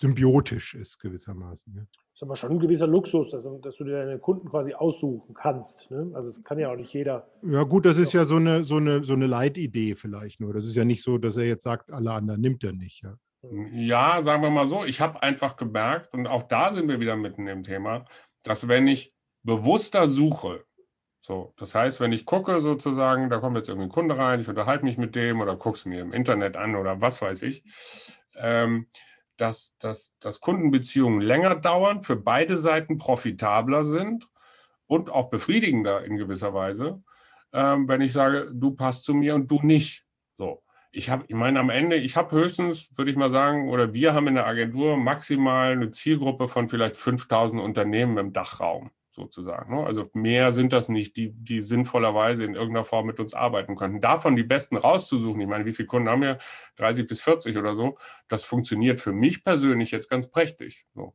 [0.00, 1.74] symbiotisch ist gewissermaßen.
[1.74, 1.82] Ja.
[1.82, 5.34] Das ist aber schon ein gewisser Luxus, dass, dass du dir deine Kunden quasi aussuchen
[5.34, 5.90] kannst.
[5.90, 6.10] Ne?
[6.14, 7.28] Also es kann ja auch nicht jeder.
[7.42, 10.52] Ja gut, das ist ja so eine, so, eine, so eine Leitidee vielleicht nur.
[10.52, 13.02] Das ist ja nicht so, dass er jetzt sagt, alle anderen nimmt er nicht.
[13.02, 13.16] Ja,
[13.72, 17.16] ja sagen wir mal so, ich habe einfach gemerkt, und auch da sind wir wieder
[17.16, 18.04] mitten im Thema,
[18.44, 20.64] dass wenn ich bewusster suche,
[21.20, 24.48] so, das heißt, wenn ich gucke sozusagen, da kommt jetzt irgendwie ein Kunde rein, ich
[24.48, 27.64] unterhalte mich mit dem oder gucke es mir im Internet an oder was weiß ich,
[28.36, 28.86] ähm,
[29.38, 34.28] dass, dass, dass Kundenbeziehungen länger dauern, für beide Seiten profitabler sind
[34.86, 37.02] und auch befriedigender in gewisser Weise,
[37.52, 40.04] ähm, wenn ich sage, du passt zu mir und du nicht.
[40.36, 40.62] So.
[40.90, 44.14] Ich habe, ich meine, am Ende, ich habe höchstens, würde ich mal sagen, oder wir
[44.14, 49.74] haben in der Agentur maximal eine Zielgruppe von vielleicht 5000 Unternehmen im Dachraum sozusagen.
[49.74, 49.84] Ne?
[49.84, 54.00] Also mehr sind das nicht, die, die sinnvollerweise in irgendeiner Form mit uns arbeiten könnten.
[54.00, 56.38] Davon die besten rauszusuchen, ich meine, wie viele Kunden haben wir?
[56.76, 57.96] 30 bis 40 oder so.
[58.28, 60.86] Das funktioniert für mich persönlich jetzt ganz prächtig.
[60.94, 61.14] So.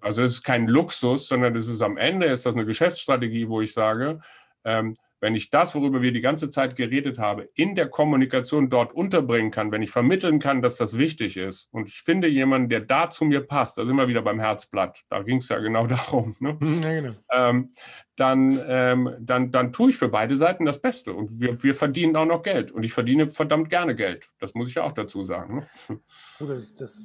[0.00, 3.60] Also es ist kein Luxus, sondern es ist am Ende ist das eine Geschäftsstrategie, wo
[3.60, 4.20] ich sage,
[4.64, 8.92] ähm, wenn ich das, worüber wir die ganze Zeit geredet haben, in der Kommunikation dort
[8.92, 12.80] unterbringen kann, wenn ich vermitteln kann, dass das wichtig ist und ich finde jemanden, der
[12.80, 15.86] da zu mir passt, da sind wir wieder beim Herzblatt, da ging es ja genau
[15.86, 16.58] darum, ne?
[16.60, 17.14] Mhm, ja, genau.
[17.32, 17.70] ähm,
[18.16, 22.16] dann, ähm, dann, dann tue ich für beide Seiten das Beste und wir, wir verdienen
[22.16, 25.24] auch noch Geld und ich verdiene verdammt gerne Geld, das muss ich ja auch dazu
[25.24, 25.56] sagen.
[25.88, 26.00] Ne?
[26.38, 27.02] Das, das,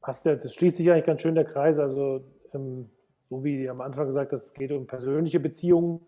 [0.00, 2.88] passt ja, das schließt sich eigentlich ganz schön der Kreis, also ähm,
[3.28, 6.00] so wie am Anfang gesagt, es geht um persönliche Beziehungen,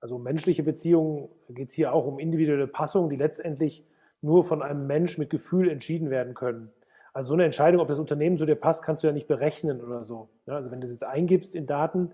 [0.00, 3.84] also menschliche Beziehungen geht es hier auch um individuelle Passungen, die letztendlich
[4.22, 6.70] nur von einem Mensch mit Gefühl entschieden werden können.
[7.12, 9.80] Also so eine Entscheidung, ob das Unternehmen zu dir passt, kannst du ja nicht berechnen
[9.82, 10.28] oder so.
[10.46, 12.12] Ja, also wenn du das jetzt eingibst in Daten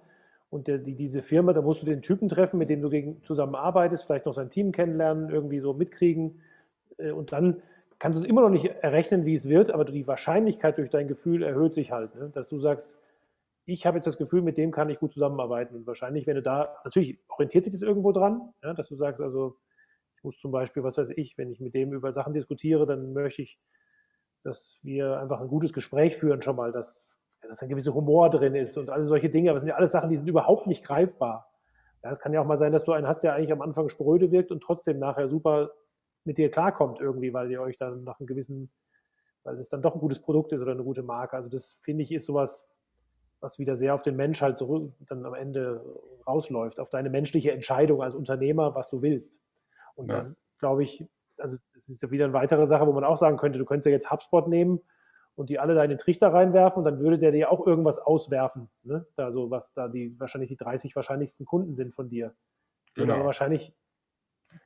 [0.50, 3.22] und der, die, diese Firma, da musst du den Typen treffen, mit dem du gegen,
[3.22, 6.40] zusammenarbeitest, vielleicht noch sein Team kennenlernen, irgendwie so mitkriegen
[6.98, 7.62] äh, und dann
[7.98, 11.08] kannst du es immer noch nicht errechnen, wie es wird, aber die Wahrscheinlichkeit durch dein
[11.08, 12.30] Gefühl erhöht sich halt, ne?
[12.32, 12.96] dass du sagst,
[13.66, 15.74] ich habe jetzt das Gefühl, mit dem kann ich gut zusammenarbeiten.
[15.74, 19.20] Und wahrscheinlich, wenn du da, natürlich orientiert sich das irgendwo dran, ja, dass du sagst,
[19.20, 19.56] also
[20.16, 23.12] ich muss zum Beispiel, was weiß ich, wenn ich mit dem über Sachen diskutiere, dann
[23.12, 23.58] möchte ich,
[24.42, 27.08] dass wir einfach ein gutes Gespräch führen schon mal, dass,
[27.42, 29.50] dass ein gewisser Humor drin ist und alle solche Dinge.
[29.50, 31.50] Aber es sind ja alles Sachen, die sind überhaupt nicht greifbar.
[32.04, 33.88] Ja, es kann ja auch mal sein, dass du einen hast, der eigentlich am Anfang
[33.88, 35.72] spröde wirkt und trotzdem nachher super
[36.24, 38.70] mit dir klarkommt irgendwie, weil ihr euch dann nach einem gewissen,
[39.42, 41.36] weil es dann doch ein gutes Produkt ist oder eine gute Marke.
[41.36, 42.64] Also das finde ich ist sowas,
[43.46, 45.80] was wieder sehr auf den Mensch halt zurück dann am Ende
[46.26, 49.38] rausläuft, auf deine menschliche Entscheidung als Unternehmer, was du willst.
[49.94, 50.16] Und ja.
[50.16, 51.06] das, glaube ich,
[51.38, 53.86] also das ist ja wieder eine weitere Sache, wo man auch sagen könnte, du könntest
[53.86, 54.80] ja jetzt HubSpot nehmen
[55.36, 58.68] und die alle da in den Trichter reinwerfen, dann würde der dir auch irgendwas auswerfen.
[58.82, 59.06] Ne?
[59.14, 62.34] Da so, was da die wahrscheinlich die 30 wahrscheinlichsten Kunden sind von dir.
[62.94, 63.24] Genau.
[63.24, 63.72] Wahrscheinlich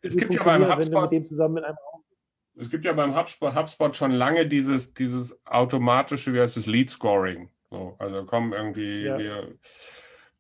[0.01, 2.01] es gibt ja beim HubSpot, mit dem zusammen in einem Raum
[2.57, 6.91] es gibt ja beim HubSpot, HubSpot schon lange dieses, dieses automatische, wie heißt es, Lead
[6.91, 7.49] Scoring.
[7.71, 9.17] So, also kommen irgendwie, ja.
[9.17, 9.55] wir,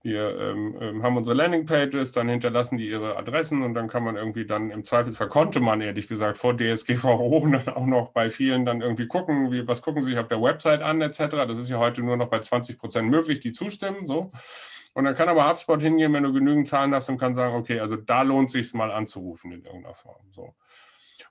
[0.03, 4.16] wir ähm, ähm, haben unsere Landingpages, dann hinterlassen die ihre Adressen und dann kann man
[4.16, 8.64] irgendwie dann im Zweifelsfall konnte man ehrlich gesagt vor DSGVO dann auch noch bei vielen
[8.64, 11.18] dann irgendwie gucken, wie, was gucken sie sich auf der Website an etc.
[11.47, 14.07] Das ist ja heute nur noch bei 20 Prozent möglich, die zustimmen.
[14.07, 14.33] So.
[14.95, 17.78] Und dann kann aber HubSpot hingehen, wenn du genügend Zahlen hast und kann sagen, okay,
[17.78, 20.33] also da lohnt sich mal anzurufen in irgendeiner Form.
[20.33, 20.57] So.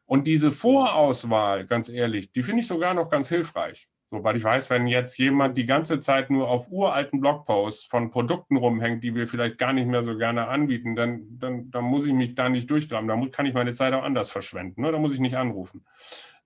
[0.05, 3.89] Und diese Vorauswahl, ganz ehrlich, die finde ich sogar noch ganz hilfreich.
[4.11, 8.09] So, weil ich weiß, wenn jetzt jemand die ganze Zeit nur auf uralten Blogposts von
[8.09, 12.07] Produkten rumhängt, die wir vielleicht gar nicht mehr so gerne anbieten, dann, dann, dann muss
[12.07, 13.07] ich mich da nicht durchgraben.
[13.07, 14.81] Da kann ich meine Zeit auch anders verschwenden.
[14.81, 14.91] Ne?
[14.91, 15.85] Da muss ich nicht anrufen.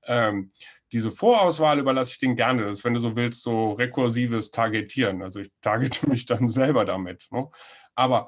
[0.06, 0.50] Ähm,
[0.92, 2.66] diese Vorauswahl überlasse ich denen gerne.
[2.66, 5.22] Das ist, wenn du so willst, so rekursives Targetieren.
[5.22, 7.28] Also ich targete mich dann selber damit.
[7.32, 7.50] Ne?
[7.96, 8.28] Aber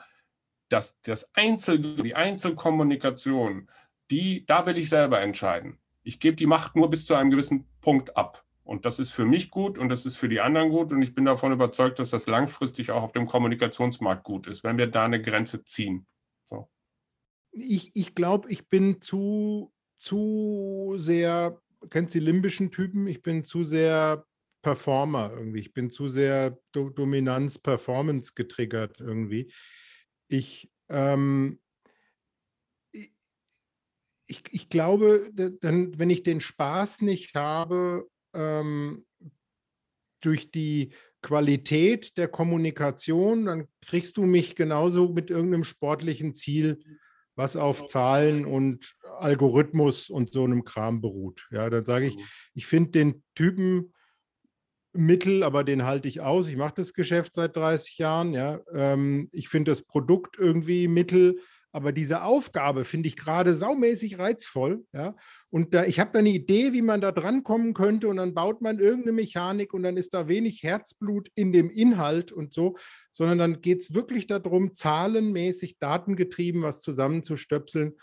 [0.70, 3.70] das, das Einzel, die Einzelkommunikation,
[4.10, 5.78] die, da will ich selber entscheiden.
[6.04, 8.45] Ich gebe die Macht nur bis zu einem gewissen Punkt ab.
[8.66, 10.92] Und das ist für mich gut und das ist für die anderen gut.
[10.92, 14.80] Und ich bin davon überzeugt, dass das langfristig auch auf dem Kommunikationsmarkt gut ist, wenn
[14.80, 16.08] wir da eine Grenze ziehen.
[16.46, 16.68] So.
[17.52, 21.62] Ich, ich glaube, ich bin zu, zu sehr,
[21.92, 23.06] kennst du die limbischen Typen?
[23.06, 24.26] Ich bin zu sehr
[24.64, 25.60] Performer irgendwie.
[25.60, 29.54] Ich bin zu sehr Do Dominanz, Performance getriggert irgendwie.
[30.28, 31.60] Ich, ähm,
[34.26, 35.30] ich, ich glaube,
[35.62, 39.06] dann, wenn ich den Spaß nicht habe, ähm,
[40.22, 46.80] durch die Qualität der Kommunikation, dann kriegst du mich genauso mit irgendeinem sportlichen Ziel,
[47.36, 51.48] was auf Zahlen und Algorithmus und so einem Kram beruht.
[51.52, 52.16] Ja, dann sage ich,
[52.54, 53.94] ich finde den Typen
[54.94, 56.48] mittel, aber den halte ich aus.
[56.48, 58.34] Ich mache das Geschäft seit 30 Jahren.
[58.34, 61.40] Ja, ähm, ich finde das Produkt irgendwie mittel,
[61.76, 64.86] aber diese Aufgabe finde ich gerade saumäßig reizvoll.
[64.94, 65.14] Ja?
[65.50, 68.62] Und da, ich habe da eine Idee, wie man da drankommen könnte und dann baut
[68.62, 72.78] man irgendeine Mechanik und dann ist da wenig Herzblut in dem Inhalt und so,
[73.12, 77.98] sondern dann geht es wirklich darum, zahlenmäßig, datengetrieben was zusammenzustöpseln.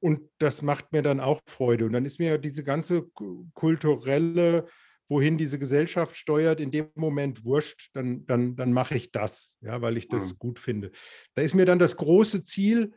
[0.00, 1.86] Und das macht mir dann auch Freude.
[1.86, 3.06] Und dann ist mir diese ganze
[3.54, 4.66] kulturelle,
[5.08, 9.80] wohin diese Gesellschaft steuert, in dem Moment wurscht, dann, dann, dann mache ich das, ja,
[9.80, 10.38] weil ich das mhm.
[10.38, 10.90] gut finde.
[11.34, 12.94] Da ist mir dann das große Ziel,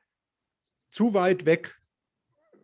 [0.96, 1.78] zu weit weg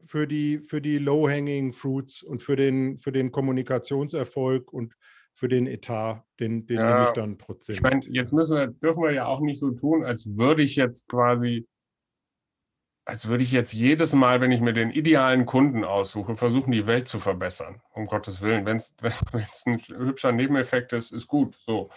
[0.05, 4.95] für die, für die Low-Hanging Fruits und für den, für den Kommunikationserfolg und
[5.33, 7.75] für den Etat, den, den ja, nehme ich dann trotzdem.
[7.75, 10.77] Ich meine, jetzt müssen wir, dürfen wir ja auch nicht so tun, als würde ich
[10.77, 11.67] jetzt quasi,
[13.03, 16.87] als würde ich jetzt jedes Mal, wenn ich mir den idealen Kunden aussuche, versuchen, die
[16.87, 17.81] Welt zu verbessern.
[17.93, 18.65] Um Gottes Willen.
[18.65, 18.95] Wenn es
[19.65, 21.57] ein hübscher Nebeneffekt ist, ist gut.
[21.65, 21.89] So.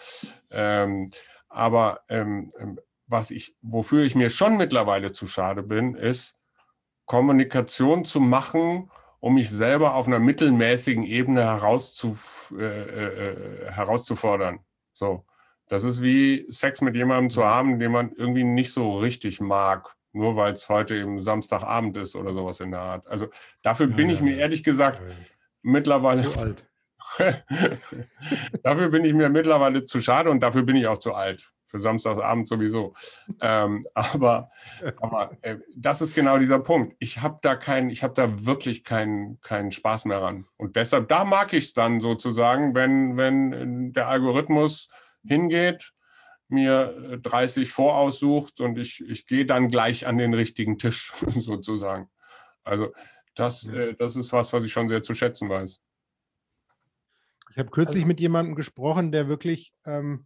[0.49, 1.09] Ähm,
[1.47, 2.77] aber ähm, ähm
[3.07, 6.35] was ich, wofür ich mir schon mittlerweile zu schade bin, ist
[7.05, 8.89] Kommunikation zu machen,
[9.19, 12.17] um mich selber auf einer mittelmäßigen Ebene herauszu,
[12.57, 14.59] äh, äh, herauszufordern.
[14.93, 15.25] So.
[15.67, 19.95] Das ist wie Sex mit jemandem zu haben, den man irgendwie nicht so richtig mag,
[20.11, 23.07] nur weil es heute eben Samstagabend ist oder sowas in der Art.
[23.07, 23.29] Also
[23.63, 25.15] dafür ja, bin ja, ich mir ehrlich gesagt ja,
[25.63, 26.23] mittlerweile.
[26.25, 26.69] Zu alt.
[28.63, 31.79] dafür bin ich mir mittlerweile zu schade und dafür bin ich auch zu alt für
[31.81, 32.93] Samstagsabend sowieso.
[33.41, 34.49] Ähm, aber
[35.01, 36.95] aber äh, das ist genau dieser Punkt.
[36.99, 40.45] Ich habe da keinen, ich habe da wirklich keinen keinen Spaß mehr ran.
[40.57, 44.89] Und deshalb, da mag ich es dann sozusagen, wenn, wenn der Algorithmus
[45.23, 45.91] hingeht,
[46.47, 52.09] mir 30 äh, voraussucht und ich, ich gehe dann gleich an den richtigen Tisch sozusagen.
[52.63, 52.93] Also
[53.35, 55.81] das, äh, das ist was, was ich schon sehr zu schätzen weiß.
[57.51, 60.25] Ich habe kürzlich also, mit jemandem gesprochen, der wirklich ähm,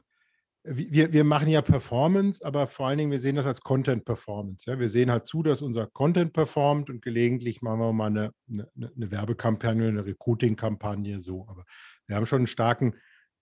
[0.63, 4.69] wir, wir machen ja Performance, aber vor allen Dingen, wir sehen das als Content-Performance.
[4.69, 4.79] Ja?
[4.79, 8.67] Wir sehen halt zu, dass unser Content performt und gelegentlich machen wir mal eine, eine,
[8.75, 11.47] eine Werbekampagne, eine Recruiting-Kampagne so.
[11.47, 11.65] Aber
[12.07, 12.95] wir haben schon einen starken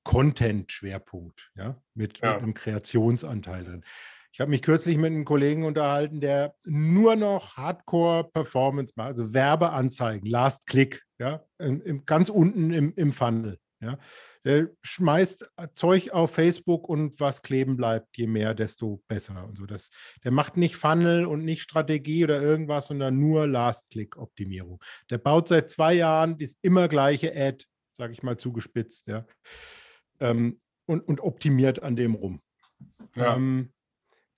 [0.03, 2.34] Content-Schwerpunkt, ja, mit, ja.
[2.34, 3.84] mit einem Kreationsanteil drin.
[4.32, 10.30] Ich habe mich kürzlich mit einem Kollegen unterhalten, der nur noch Hardcore-Performance macht, also Werbeanzeigen,
[10.30, 13.57] Last Click, ja, im, im, ganz unten im, im Funnel.
[13.80, 14.00] Ja.
[14.44, 19.46] Der schmeißt Zeug auf Facebook und was kleben bleibt, je mehr, desto besser.
[19.46, 19.66] Und so.
[19.66, 19.90] Das,
[20.24, 24.82] der macht nicht Funnel und nicht Strategie oder irgendwas, sondern nur Last-Click-Optimierung.
[25.10, 27.66] Der baut seit zwei Jahren das immer gleiche Ad,
[27.98, 29.26] sage ich mal zugespitzt, ja,
[30.20, 32.42] ähm, und, und optimiert an dem rum.
[33.16, 33.36] Ja.
[33.36, 33.74] Ähm,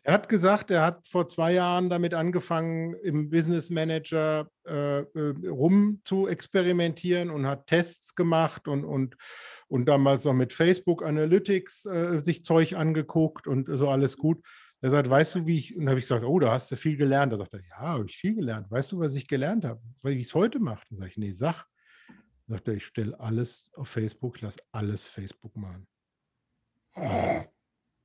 [0.03, 5.47] er hat gesagt, er hat vor zwei Jahren damit angefangen, im Business Manager äh, äh,
[5.47, 9.17] rum zu experimentieren und hat Tests gemacht und, und,
[9.67, 14.41] und damals noch mit Facebook Analytics äh, sich Zeug angeguckt und so alles gut.
[14.81, 16.95] Er sagt, weißt du, wie ich, und habe ich gesagt, oh, da hast du viel
[16.95, 17.33] gelernt.
[17.33, 18.71] Da sagt er, ja, habe ich viel gelernt.
[18.71, 19.81] Weißt du, was ich gelernt habe?
[20.03, 20.85] Wie ich es heute mache?
[20.89, 21.65] Dann sage ich, nee, sag.
[22.07, 25.85] Dann sagt er, ich stelle alles auf Facebook, lasse alles Facebook machen.
[26.93, 27.58] Alles.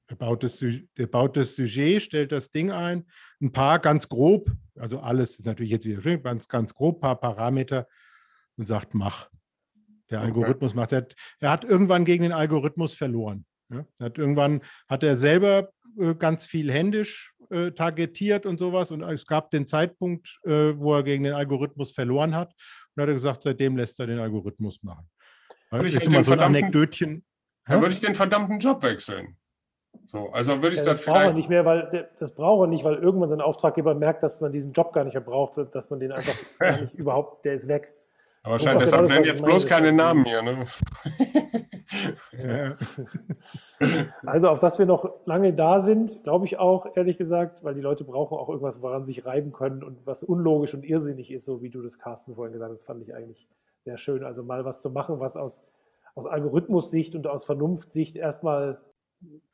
[0.06, 3.06] Er baut, das, er baut das Sujet, stellt das Ding ein,
[3.40, 7.20] ein paar ganz grob, also alles ist natürlich jetzt wieder ganz, ganz grob, ein paar
[7.20, 7.88] Parameter
[8.56, 9.30] und sagt, mach.
[10.10, 10.26] Der okay.
[10.26, 10.92] Algorithmus macht.
[10.92, 11.06] Er,
[11.40, 13.46] er hat irgendwann gegen den Algorithmus verloren.
[13.70, 13.86] Ja?
[13.98, 19.26] Hat, irgendwann hat er selber äh, ganz viel händisch äh, targetiert und sowas und es
[19.26, 22.52] gab den Zeitpunkt, äh, wo er gegen den Algorithmus verloren hat
[22.94, 25.08] und hat er gesagt, seitdem lässt er den Algorithmus machen.
[25.70, 27.24] Würde ich, mal so ein Anekdötchen.
[27.66, 29.36] Dann würde ich den verdammten Job wechseln.
[30.06, 32.84] So, also würde ich ja, das, das er nicht mehr, weil das braucht er nicht,
[32.84, 36.00] weil irgendwann sein Auftraggeber merkt, dass man diesen Job gar nicht mehr braucht, dass man
[36.00, 37.92] den einfach gar nicht überhaupt, der ist weg.
[38.42, 40.42] Aber wahrscheinlich, deshalb nennen jetzt bloß keine Namen hier.
[40.42, 40.66] Ne?
[44.26, 47.80] also, auf dass wir noch lange da sind, glaube ich auch, ehrlich gesagt, weil die
[47.80, 51.46] Leute brauchen auch irgendwas, woran sie sich reiben können und was unlogisch und irrsinnig ist,
[51.46, 53.48] so wie du das, Carsten, vorhin gesagt hast, fand ich eigentlich
[53.84, 54.22] sehr schön.
[54.24, 55.64] Also mal was zu machen, was aus,
[56.14, 58.78] aus Algorithmus-Sicht und aus Vernunftssicht erstmal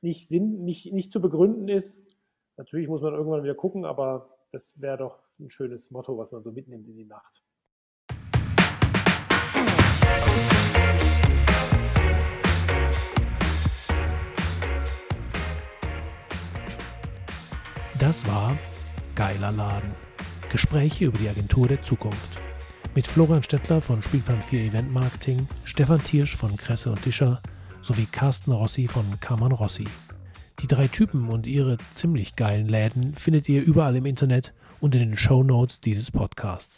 [0.00, 2.02] nicht, Sinn, nicht, nicht zu begründen ist.
[2.56, 6.42] Natürlich muss man irgendwann wieder gucken, aber das wäre doch ein schönes Motto, was man
[6.42, 7.42] so mitnimmt in die Nacht.
[17.98, 18.56] Das war
[19.14, 19.90] Geiler Laden.
[20.50, 22.40] Gespräche über die Agentur der Zukunft.
[22.94, 27.42] Mit Florian Stettler von Spielplan 4 Event Marketing, Stefan Tiersch von Kresse und Discher
[27.83, 29.85] sowie Carsten Rossi von Kammern Rossi.
[30.61, 35.01] Die drei Typen und ihre ziemlich geilen Läden findet ihr überall im Internet und in
[35.01, 36.76] den Show Notes dieses Podcasts.